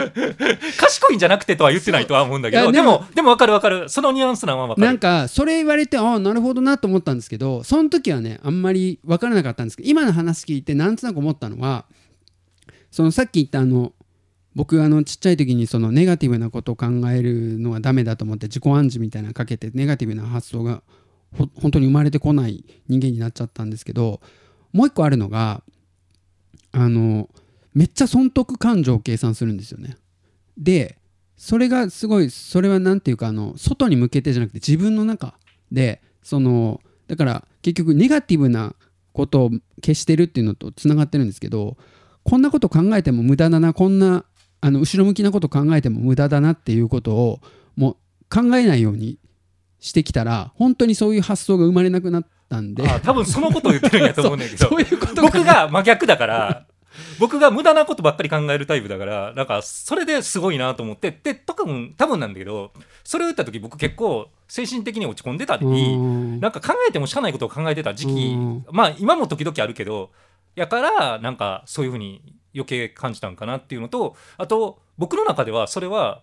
[0.78, 3.88] 賢いんじゃなくてとは言ってないとは思うんだけど、でもでも、分かる分かる。
[3.88, 4.86] そのニュアンスなんは分かる。
[4.86, 11.86] なんかそれ言われてああなるほどなと思ったんですけどその時はねあんまり分からなかったんですけど今の話聞いてなんとなく思ったのは
[12.90, 13.92] そのさっき言ったあの
[14.54, 20.82] 僕あのちっちゃい時にそのネガティブなことを考えるのはダメだと思って自己暗示みたいなのかけてネガティブな発想がほ
[21.36, 24.20] 本当に生まれてこない人間になっちゃったんですけど
[24.72, 25.62] もう一個あるのが
[26.72, 27.28] あの
[27.74, 29.96] めっちゃ損得感情を計算するんですよね。
[30.56, 30.98] で
[31.36, 35.34] それがすごいそれは何ていうかあの外に向けてじゃなくて自分の中
[35.72, 38.74] でそのだから結局ネガティブな
[39.12, 39.50] ことを
[39.84, 41.76] 消してるっていうのとつながってるんですけど
[42.22, 44.24] こんなこと考えても無駄だなこんな
[44.60, 47.40] あの後ろ向きなこと考えても無駄だなっていうことを
[47.76, 47.94] もう
[48.34, 49.18] 考えないように
[49.84, 52.88] してきたら本当にそういう発想が生まれなくなったんで。
[52.88, 54.68] あ多分そのことを言ってるんやと 思うんだけど。
[54.68, 56.66] そういうこと僕が真逆だから
[57.18, 62.72] 僕が無駄なことばっかり考えるタイプだからなんかそれですごいなと思ってで多分多分なんだけど
[63.02, 66.40] それを言った時僕結構精神的に落ち込んでたりうん。
[66.40, 68.66] なんか考えてもしゃあないことを考えてた時期うん。
[68.72, 70.12] まあ今も時々あるけど
[70.54, 72.22] やからなんかそういうふうに
[72.54, 76.22] 余計感じたんかなっていうのとあと僕の中ではそれは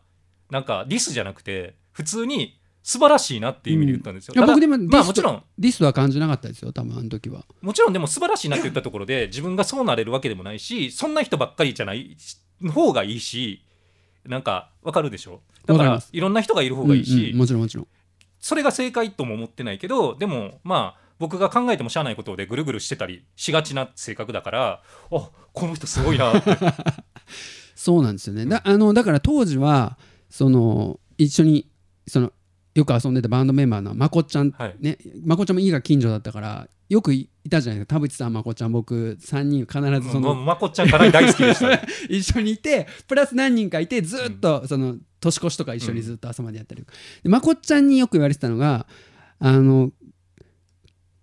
[0.49, 4.33] なんかディスじゃなくて普通に素晴らしいなっていう意味で言ったんですよ。
[4.33, 5.43] ただいや僕でもまあもちろん。
[5.57, 7.45] ディスは感じなかったですよ多分あの時は。
[7.61, 12.17] もちろんでも素晴らしいなって言ったところで自分がそうなれるわけでもないしそんな人ばっかりじゃない。
[12.69, 13.63] 方がいいし
[14.25, 15.41] なんかわかるでしょ。
[15.65, 17.87] だからいろんな人がいる方がいいし、うんうんもちろんもちろん。
[18.39, 26.57] それが正解とも思ってないけどでもまあ僕が考えてもしゃあないことでぐるぐるしてたりしがちな性格だからあこの人すごいなって。
[27.75, 28.45] そうなんですよね。
[28.45, 29.97] だあのだから当時は
[30.29, 31.67] その一緒に
[32.07, 32.31] その
[32.73, 34.75] よく遊んでたバンドメンバーのまこっちゃん、はい。
[34.79, 37.95] ねまこっちゃんも家が近所だったからよくいたじゃないですか。
[37.95, 46.85] 田淵さんまこっちゃん僕3人必ずそのまこっちゃんから大好きでした、ね、 一緒にいてプラス何人かいてずっとその年越しとか一緒にずっと朝までやったり、
[47.23, 48.87] でまこっちゃんによく言われてたのが
[49.39, 49.91] あの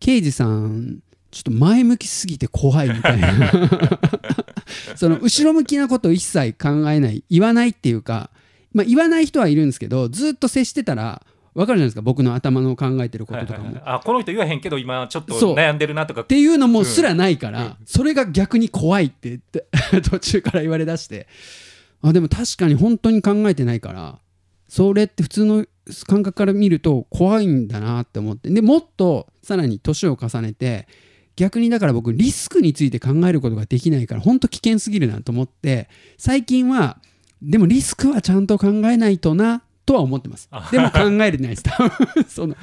[0.01, 3.51] 刑事さんちょっと前向きすぎて怖いみたいな。
[4.97, 8.31] その後ろ向きなことを一切考えない言わないっていうか、
[8.73, 11.23] まあ、言わない人はいるんですけどずっと接してたら
[11.59, 12.03] 分かるじゃないですか？
[12.03, 13.65] 僕の頭の考えてることとかも。
[13.67, 13.95] はいはいはい。
[13.97, 16.21] あこの人言わへんけど今ちょっと悩んでるなとか。
[16.21, 19.67] っていうのもすらないから、それが逆に怖いって言って
[20.03, 21.27] 途中から言われだして。
[22.01, 24.21] あでも確かに本当に考えてないから
[24.69, 25.67] それって普通の
[26.07, 28.51] 感覚から見ると怖いんだなって思って。
[28.51, 30.87] でもっとさらに年を重ねて
[31.35, 35.89] 逆にだから僕リスクについて考えることができないから本当危険すぎるなと思って
[36.19, 36.99] 最近は
[37.43, 40.49] でもリスクはちゃんと考えないとなとは思ってます。
[40.51, 40.69] あ。
[40.71, 41.63] でも考えれてないです。
[41.65, 42.55] 多分その。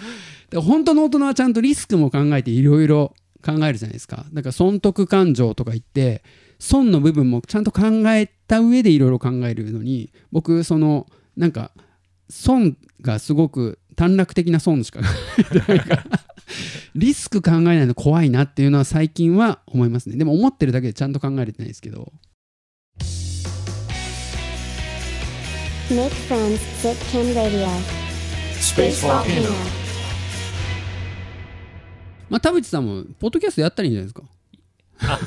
[0.62, 4.28] 本当の大人はちゃんとリスクも考えていろいろ考えるじゃないですか。
[4.32, 6.24] だから損得感情とか言って
[6.60, 11.72] 損の部分もちゃんと考えた上でいろいろ考えるのに僕そのなんか
[12.30, 15.06] 損がすごく短絡的な損しか考
[15.40, 16.06] えてないから。
[16.94, 20.16] リスク考えないの怖いなっていうのは最近は思いますね。
[20.16, 22.14] でも思ってるだけでちゃんと考えれてないですけど
[25.90, 27.68] Make friends, Zipkin Radio.
[28.60, 29.50] Space Volcano.
[32.30, 34.14] まあ田淵さんもポッドキャストやったらいいんじゃない
[35.00, 35.20] で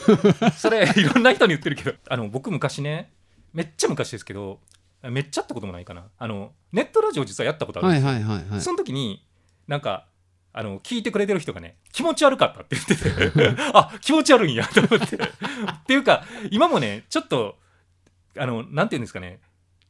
[0.43, 0.51] すか？
[0.59, 3.11] それ いろんな人に言ってるけどあの僕昔ね
[3.53, 4.61] めっちゃ昔ですけど
[5.03, 6.07] めっちゃってこともないかな。
[6.19, 9.25] あのネットラジオ実はやったことあるんはいですよ、はいはいはいその時に
[9.69, 10.07] なんか
[10.53, 13.63] あの聞いてくれてる人がね気持ち悪かったって言ってて。
[13.75, 15.17] あ気持ち悪いんやと思って。
[15.17, 15.21] っ
[15.87, 17.57] ていうか今もねちょっと
[18.37, 19.39] あのなんていうんですかね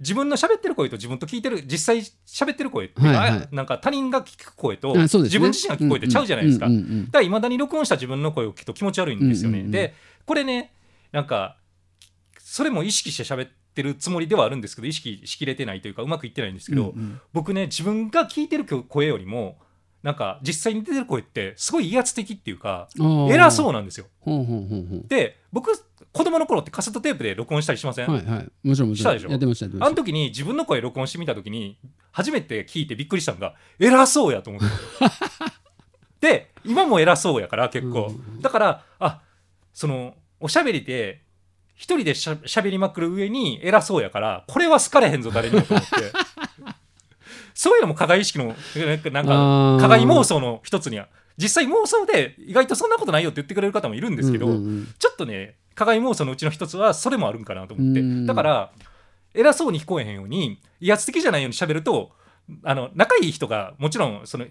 [0.01, 3.49] 自分の喋ってる声と自分と聞いてる実際喋ってる声ってはいはい。
[3.51, 6.67] なんか他人が聞く声と自分自身が聞く声ってちゃうじゃないですか。
[6.67, 6.79] だか
[7.15, 9.59] らいまだに録音した自分の声を聞くと気持ち悪いんですよね。
[9.59, 9.95] うんうんうんで
[10.25, 10.73] これね
[11.11, 11.57] なんか
[12.39, 17.21] それも意識して喋ってるつもりではあるんですけど意識しきれてないというかうまくいってないんですけど、うんうん。
[17.33, 19.59] 僕ね自分が聞いてる声よりも
[20.03, 22.89] なんか実際に出てる声ってすごい威圧的っていうか
[23.31, 24.07] 偉そうなんですよ。
[24.21, 25.09] ほうほうほうほう。
[25.09, 25.71] で僕
[26.19, 28.49] 子供の頃ってカセットテープで録音したりしません、はいはい。
[28.67, 29.15] もちろんもちろん。
[29.15, 29.31] したでしょ？
[29.31, 29.87] やってましたやってました。
[29.87, 31.79] あの時に自分の声録音してみた時に
[32.11, 34.67] 初めて聞いてびっくりしたのが偉そうやと思って。
[36.21, 39.21] で今も偉そうやから結構、うんだからあ
[39.73, 41.23] そのおしゃべりで
[41.77, 45.89] 一人でしゃしゃべりまくる上に偉そうやからこれは好かれへんぞ誰にもと思って。
[47.55, 49.81] そういうのも加害意識のなんかあー。
[49.81, 51.09] 加害妄想の一つには。
[51.37, 58.01] 実際妄想で意外とそんなことないよって言ってくれる方もいるんですけど、ちょっとね加害妄想のうちの一つはそれもあるんかなと思って。
[58.01, 58.27] うん。
[58.27, 58.73] だから
[59.33, 62.11] 偉そうに聞こえへんように威圧的じゃないように喋ると
[62.65, 64.47] あの仲いい人がもちろんその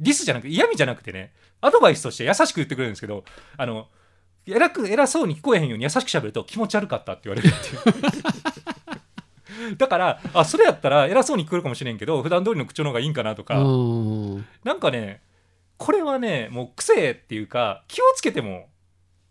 [0.00, 3.22] ディスじゃなくて嫌味じゃなくてねアドバイスとして優しく言ってくれるんですけど
[3.56, 3.86] あの
[4.44, 7.68] 偉く偉そうに聞こえへんように優しく喋ると気持ち悪かったって言われるって
[9.68, 9.76] いう。
[9.76, 15.22] だからあそれやったら偉そうに聞こえるかもしれんけど普段通りの口調の方がいいんかなとあかーなんかね
[15.76, 18.66] これはねもう癖っていうか気をつけても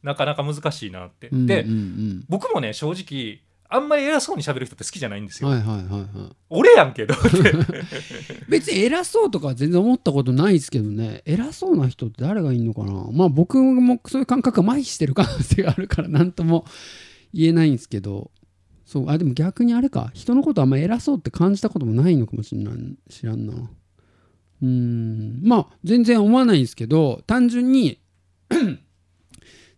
[0.04, 2.26] なかなか難しいなって、でうんうんうん。
[2.30, 3.42] 僕もね正直
[3.74, 6.08] あんまり偉そうに喋る人って好きじゃないんですよ、はいはいはいはい。
[6.50, 7.54] 俺やんけどって。
[8.50, 11.22] 別に偉そうとかは全然思ったことないですけどね。
[11.26, 13.08] 偉そうな人って誰がいいのかな。
[13.14, 16.66] まあ僕もそういう感覚が麻痺してる可能性があるから何とも
[17.34, 18.30] 言えないんですけど。
[18.86, 20.12] そうあでも逆にあれか。
[20.14, 22.76] 人のことあんま偉そうって感じたこともないのかもしれない
[23.10, 23.54] 知らんな。
[23.54, 25.40] うーん。
[25.44, 28.00] まあ全然思わないんですけど単純に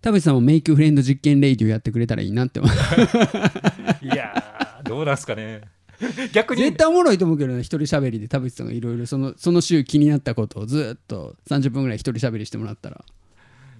[0.03, 4.05] 田淵さんもメイクフレンド実験レイディをやってくれたらいいなって思う。
[4.05, 5.61] いやーどうなんすかね。
[6.33, 6.63] 逆に。
[6.63, 13.01] 絶対おもろいと思うけどね一人喋りで田淵さんがいろいろそのその週気になったことをずっと30分ぐらい一人喋りしてもらったら、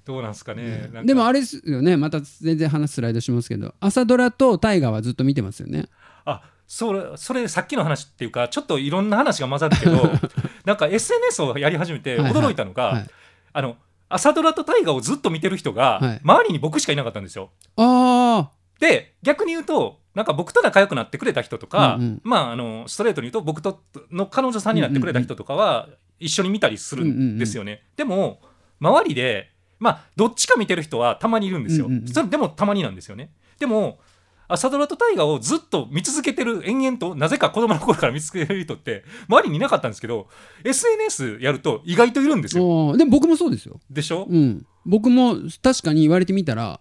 [0.05, 0.89] どうなんすかね。
[0.93, 1.03] か。
[1.03, 1.97] でもあれですよね。
[1.97, 5.89] また全然話スライドしますけど朝ドラと大河はずっと見てますよね。
[6.24, 10.09] あそれそれさっきの話っていうかちょっといろんな話が混ざるけど
[10.63, 13.09] なんか SNS をやり始めてはいはい驚いたのが、はい。
[13.51, 13.76] あの
[14.14, 17.51] 朝ドラと大河をずっと見てる人が、はい周りに僕しかいなかったんですよ。
[17.78, 18.49] あ
[18.80, 25.89] で逆に言うとなんか僕と仲良くなってくれた人とか、うんうんまああのストレートに言うと僕との彼女さんになってくれた人とかは
[26.20, 27.84] 一緒に見たりするんですよね。
[27.95, 28.41] でも
[28.80, 31.88] 周りでまあどっちか見てる人はたまにいるんですよ。
[31.88, 33.32] うんうんでもたまになんですよね。
[33.59, 33.99] でも
[34.48, 40.28] 朝ドラと大河をずっと見続けてる延々となぜか子供の頃から見続けてる人って周りにいなかったんですけど
[40.64, 42.96] SNS やると意外といるんですよ。
[42.98, 43.80] でも僕もそうですよ。
[43.89, 46.80] でしょ、うん、僕も確かに言われてみたら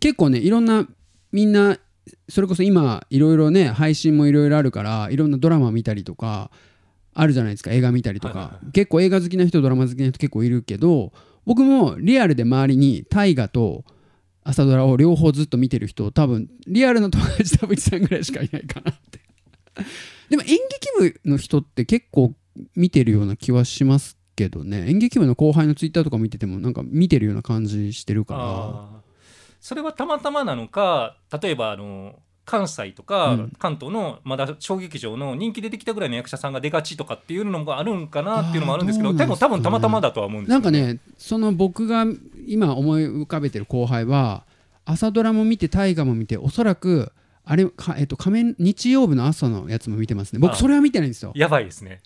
[0.00, 0.86] 結構ねいろんな
[1.32, 1.78] みんな
[2.28, 6.50] それこそ今いろいろね配信もいろいろあるからいろんなドラマ見たりとか
[7.14, 11.12] あるじゃないですか映画見たりとか、はいはいは結構映画好きな人ドラマ好きな人結構いるけど
[11.46, 13.84] 僕もリアルで周りに大河と
[14.44, 18.92] 朝ドラを両方ずっと見てる人多分リアルな友達田淵さんぐらいしかいないかな。
[18.92, 19.20] って
[20.28, 20.58] でも演
[21.00, 22.34] 劇部の人って結構
[22.76, 24.88] 見てるような気はしますけどね。
[24.88, 29.04] 演劇部の後輩のツイッターとか見ててもなんか見てるような感じしてるかあー
[29.60, 33.52] それはたまたまなのか例えばあの関西とかうん。
[33.58, 42.04] 関東のまだ小劇場の人気出てきたぐらいの役者さんが出がちとかっていうのがあるんかなっていうのもあるんですけどでも多分たまたまだとは思うんですけどらなんかねその僕が
[42.46, 44.44] 今思い浮かべてる後輩は
[44.84, 47.12] 朝ドラも見て大河も見ておそらく
[47.44, 50.38] あれか、えっと、仮面日曜日の朝のやつも見てますね。
[50.38, 51.32] 僕あそれは見てないんですよ。
[51.34, 52.00] やばいですね。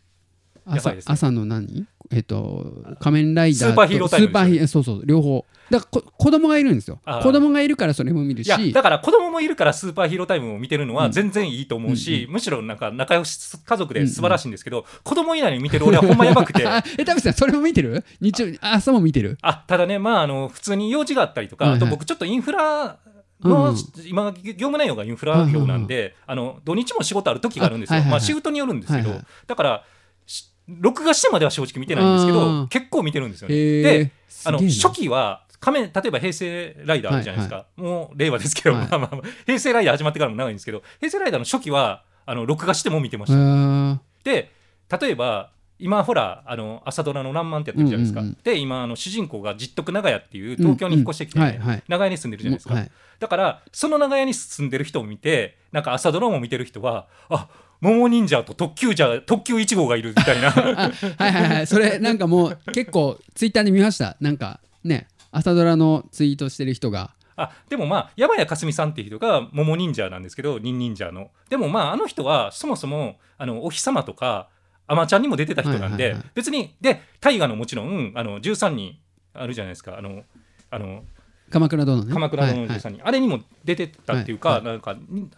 [0.64, 1.00] 朝ね。
[1.04, 1.86] 朝の何？
[2.10, 7.00] えっと仮面ライダーとスーパーヒーロータイムスーパーヒーそうそう両方だからこ子供がいるんですよ。
[7.22, 8.72] 子供がいるからそれも見るし。
[8.72, 10.98] だから子供もいるからスーパーヒーロータイムを見てるのうん。
[10.98, 16.66] は全然いいと思うし、うんむしろなんか仲良し家族で素晴らしいんですけど、子供以内に見てる俺はほんまやばくて。
[16.66, 18.04] あ え田淵さんそれも見てる？
[18.20, 19.38] 日曜朝も見てる？
[19.42, 21.82] あただねまああの普通に用事があったりとか、はいはい。
[21.82, 22.98] あと僕ちょっとインフラ
[23.42, 29.84] の、うん今業務内容がインフラ業なんで、あの土日も仕事ある時があるんですよ、あはいはいはいまあ、シフトによるんですけど、はいはいだから
[30.26, 32.66] し録画してまでは正直見てないんですけあどー。
[32.66, 33.54] 結構見てるんですよね。
[33.54, 34.10] へでえ
[34.44, 38.88] あの初期は仮面例えば平成ライダーあるじゃないですか、もう令和ですけど、はい。
[38.88, 43.38] まあまあまあ平成ライダー始まってからも長いんですけど平成ライダーの初期はあの録画しても見てましへた。
[43.40, 43.98] ー。
[44.24, 44.52] で
[45.00, 48.38] 例えば今ほらあの朝ドラの「らんまん」ってやってるじゃないですか、うんうんうん。
[48.42, 51.50] で今あの主人公が実徳長屋っていう東京に引っ越してきて、うんうん。
[51.50, 51.82] はいはい。
[51.88, 52.90] 長屋に住んでるじゃないですか、はい。
[53.18, 57.48] だからその長屋に住んでる人を見てなんか朝ドラも見てる人はあ
[57.80, 60.48] 桃忍者と特急じゃ特急1号がいるみたいな。
[60.50, 61.66] あはいはいはい。
[61.66, 64.16] それなんかもう結構ツイッターで見ました。
[64.20, 67.14] なんかね朝ドラのツイートしてる人が。
[67.36, 71.30] あでもまあ山谷かすみさんっていう人が桃忍者なんですけど忍忍者の。
[71.48, 74.48] でもまああの人はそもそもあのお日様とか
[74.88, 78.98] あまちゃんにも出てた人なんで、はいはいはい別にで大河のもちろんあの13人
[79.34, 79.96] あるじゃないですか。
[79.96, 80.24] あの
[80.70, 81.04] あの
[81.50, 82.12] 鎌倉殿ね。
[82.12, 84.62] 鎌倉殿のはい13人、あれにも出てたっていうか、はい。
[84.64, 85.30] なんかに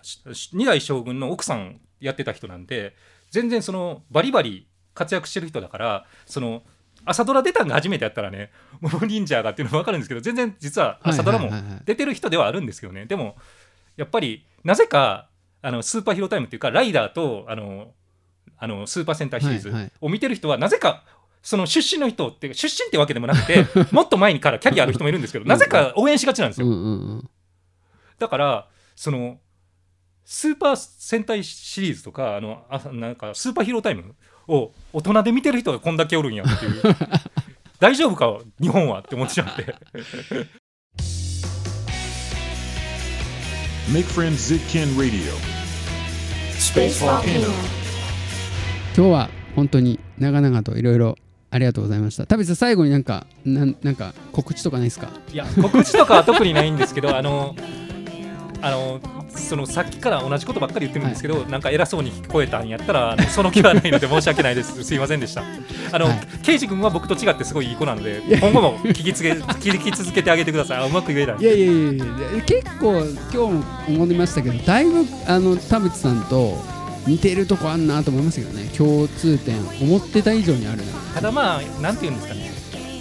[0.53, 2.97] 二代将軍の奥さんやってた人なんで
[3.31, 6.63] 全然そのバリバリ活躍してる人だからその
[7.05, 11.51] 朝ドラ出たんが初めてやったらね「桃忍者が」っていうのも分かるんですけど全然実は朝ドラも
[11.85, 13.37] 出てる人ではあるんですけどねでも
[13.97, 15.29] やっぱりなぜか
[15.63, 17.93] あのスーパーヒーロータイムっていうかライダーとあの
[18.59, 21.05] あのスーパー戦隊シリーズを見てる人はなぜか
[21.43, 26.67] その出身の人って出身ってわけでもなくて もっと前にからキャリアある人もいるんですけどなぜか応援しがちなんですよ。
[26.67, 27.31] うんうんうん。
[28.19, 29.39] だからその
[30.25, 34.15] スーパー戦隊シリーズとかあのあなんかスーパーヒーロータイム
[34.51, 36.83] を大人で見てる人がこんだけおるんやっていう。
[37.81, 38.39] 大丈夫か？
[38.61, 39.75] 日本はって思っちゃって。
[43.91, 45.33] Make Friends Zitkin Radio.
[46.59, 47.47] Space Volcano.
[48.97, 51.17] 今日は本当に長々といろいろ
[51.51, 52.27] ありがとうございました。
[52.27, 55.09] 田淵さん最後になんかなんなんか告知とかないですか？
[55.33, 57.57] いや告知とかは特にないんですけどあの
[58.61, 59.01] あの
[59.35, 64.83] そのさっきから同じことばっかり言ってるんですけど、なんか偉そうに聞こえたんやったらその気はないので申し訳ないです。
[64.85, 65.43] すいませんでした。
[65.93, 66.21] あの、はい。
[66.43, 70.79] ケイジ君は僕と違ってすごいいい子なので今後も聞きつけ 聞き続けてあげてください。
[70.79, 71.37] あうまく言えない。
[71.41, 72.05] いやいやいやいや
[72.47, 76.63] 結構今日も思いましたけどだいぶあの田淵さんと
[77.07, 78.69] 似てるとこあんなと思いましたけどね。
[78.77, 80.85] 共通点思ってた以上にあるな。
[81.15, 82.51] ただまあなんて言うんですかね。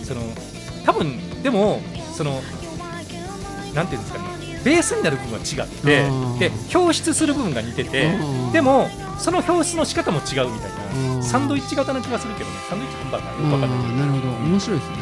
[0.03, 0.21] その
[0.85, 1.81] 多分でも
[2.13, 2.41] その
[3.73, 8.17] なんて言うんですかねベースになる部分は違ってで表出する部分が似てて
[8.51, 10.71] でもその表出の仕方も違うみたい
[11.17, 14.33] なサンドイッチ型な気がするけどねサンドイッチハンバーガーよくわあかんないーなるほど。
[14.45, 14.97] 面白いですね、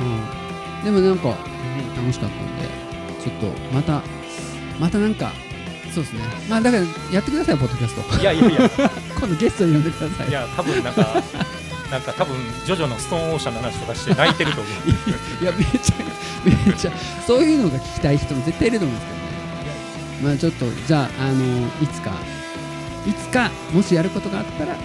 [0.00, 2.68] うん、でもなんかうん楽しかったんで
[3.22, 4.02] ちょっとまた
[4.78, 5.32] またなんか
[5.92, 6.22] そうですね。
[6.48, 8.20] まあだからやってくださいポッドキャスト。
[8.20, 8.70] いやいやいや。
[9.18, 10.28] 今度ゲストに呼んでください。
[10.28, 11.22] いや多分なんか
[11.90, 15.42] なんか多分ジョジョのストーンオーシャンの話とかして泣いてると思う。
[15.42, 15.96] いやめっちゃ
[16.44, 16.92] めっちゃ
[17.26, 19.30] そういうのが聞きたい人も絶対いると思うんですけどね。
[20.22, 22.12] まあちょっとじゃああのいつか
[23.06, 24.76] いつかもしやることがあったら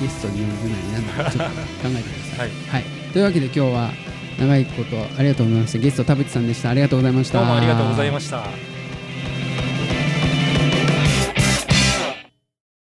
[0.00, 2.38] ゲストに呼ぶなりなんだかちょっと考えてください。
[2.38, 2.50] はい。
[2.68, 3.90] はい、というわけで今日は
[4.38, 5.78] 長いことありがとうございました。
[5.78, 6.70] ゲスト田淵さんでした。
[6.70, 7.38] ありがとうございました。
[7.38, 8.71] どうもありがとうございました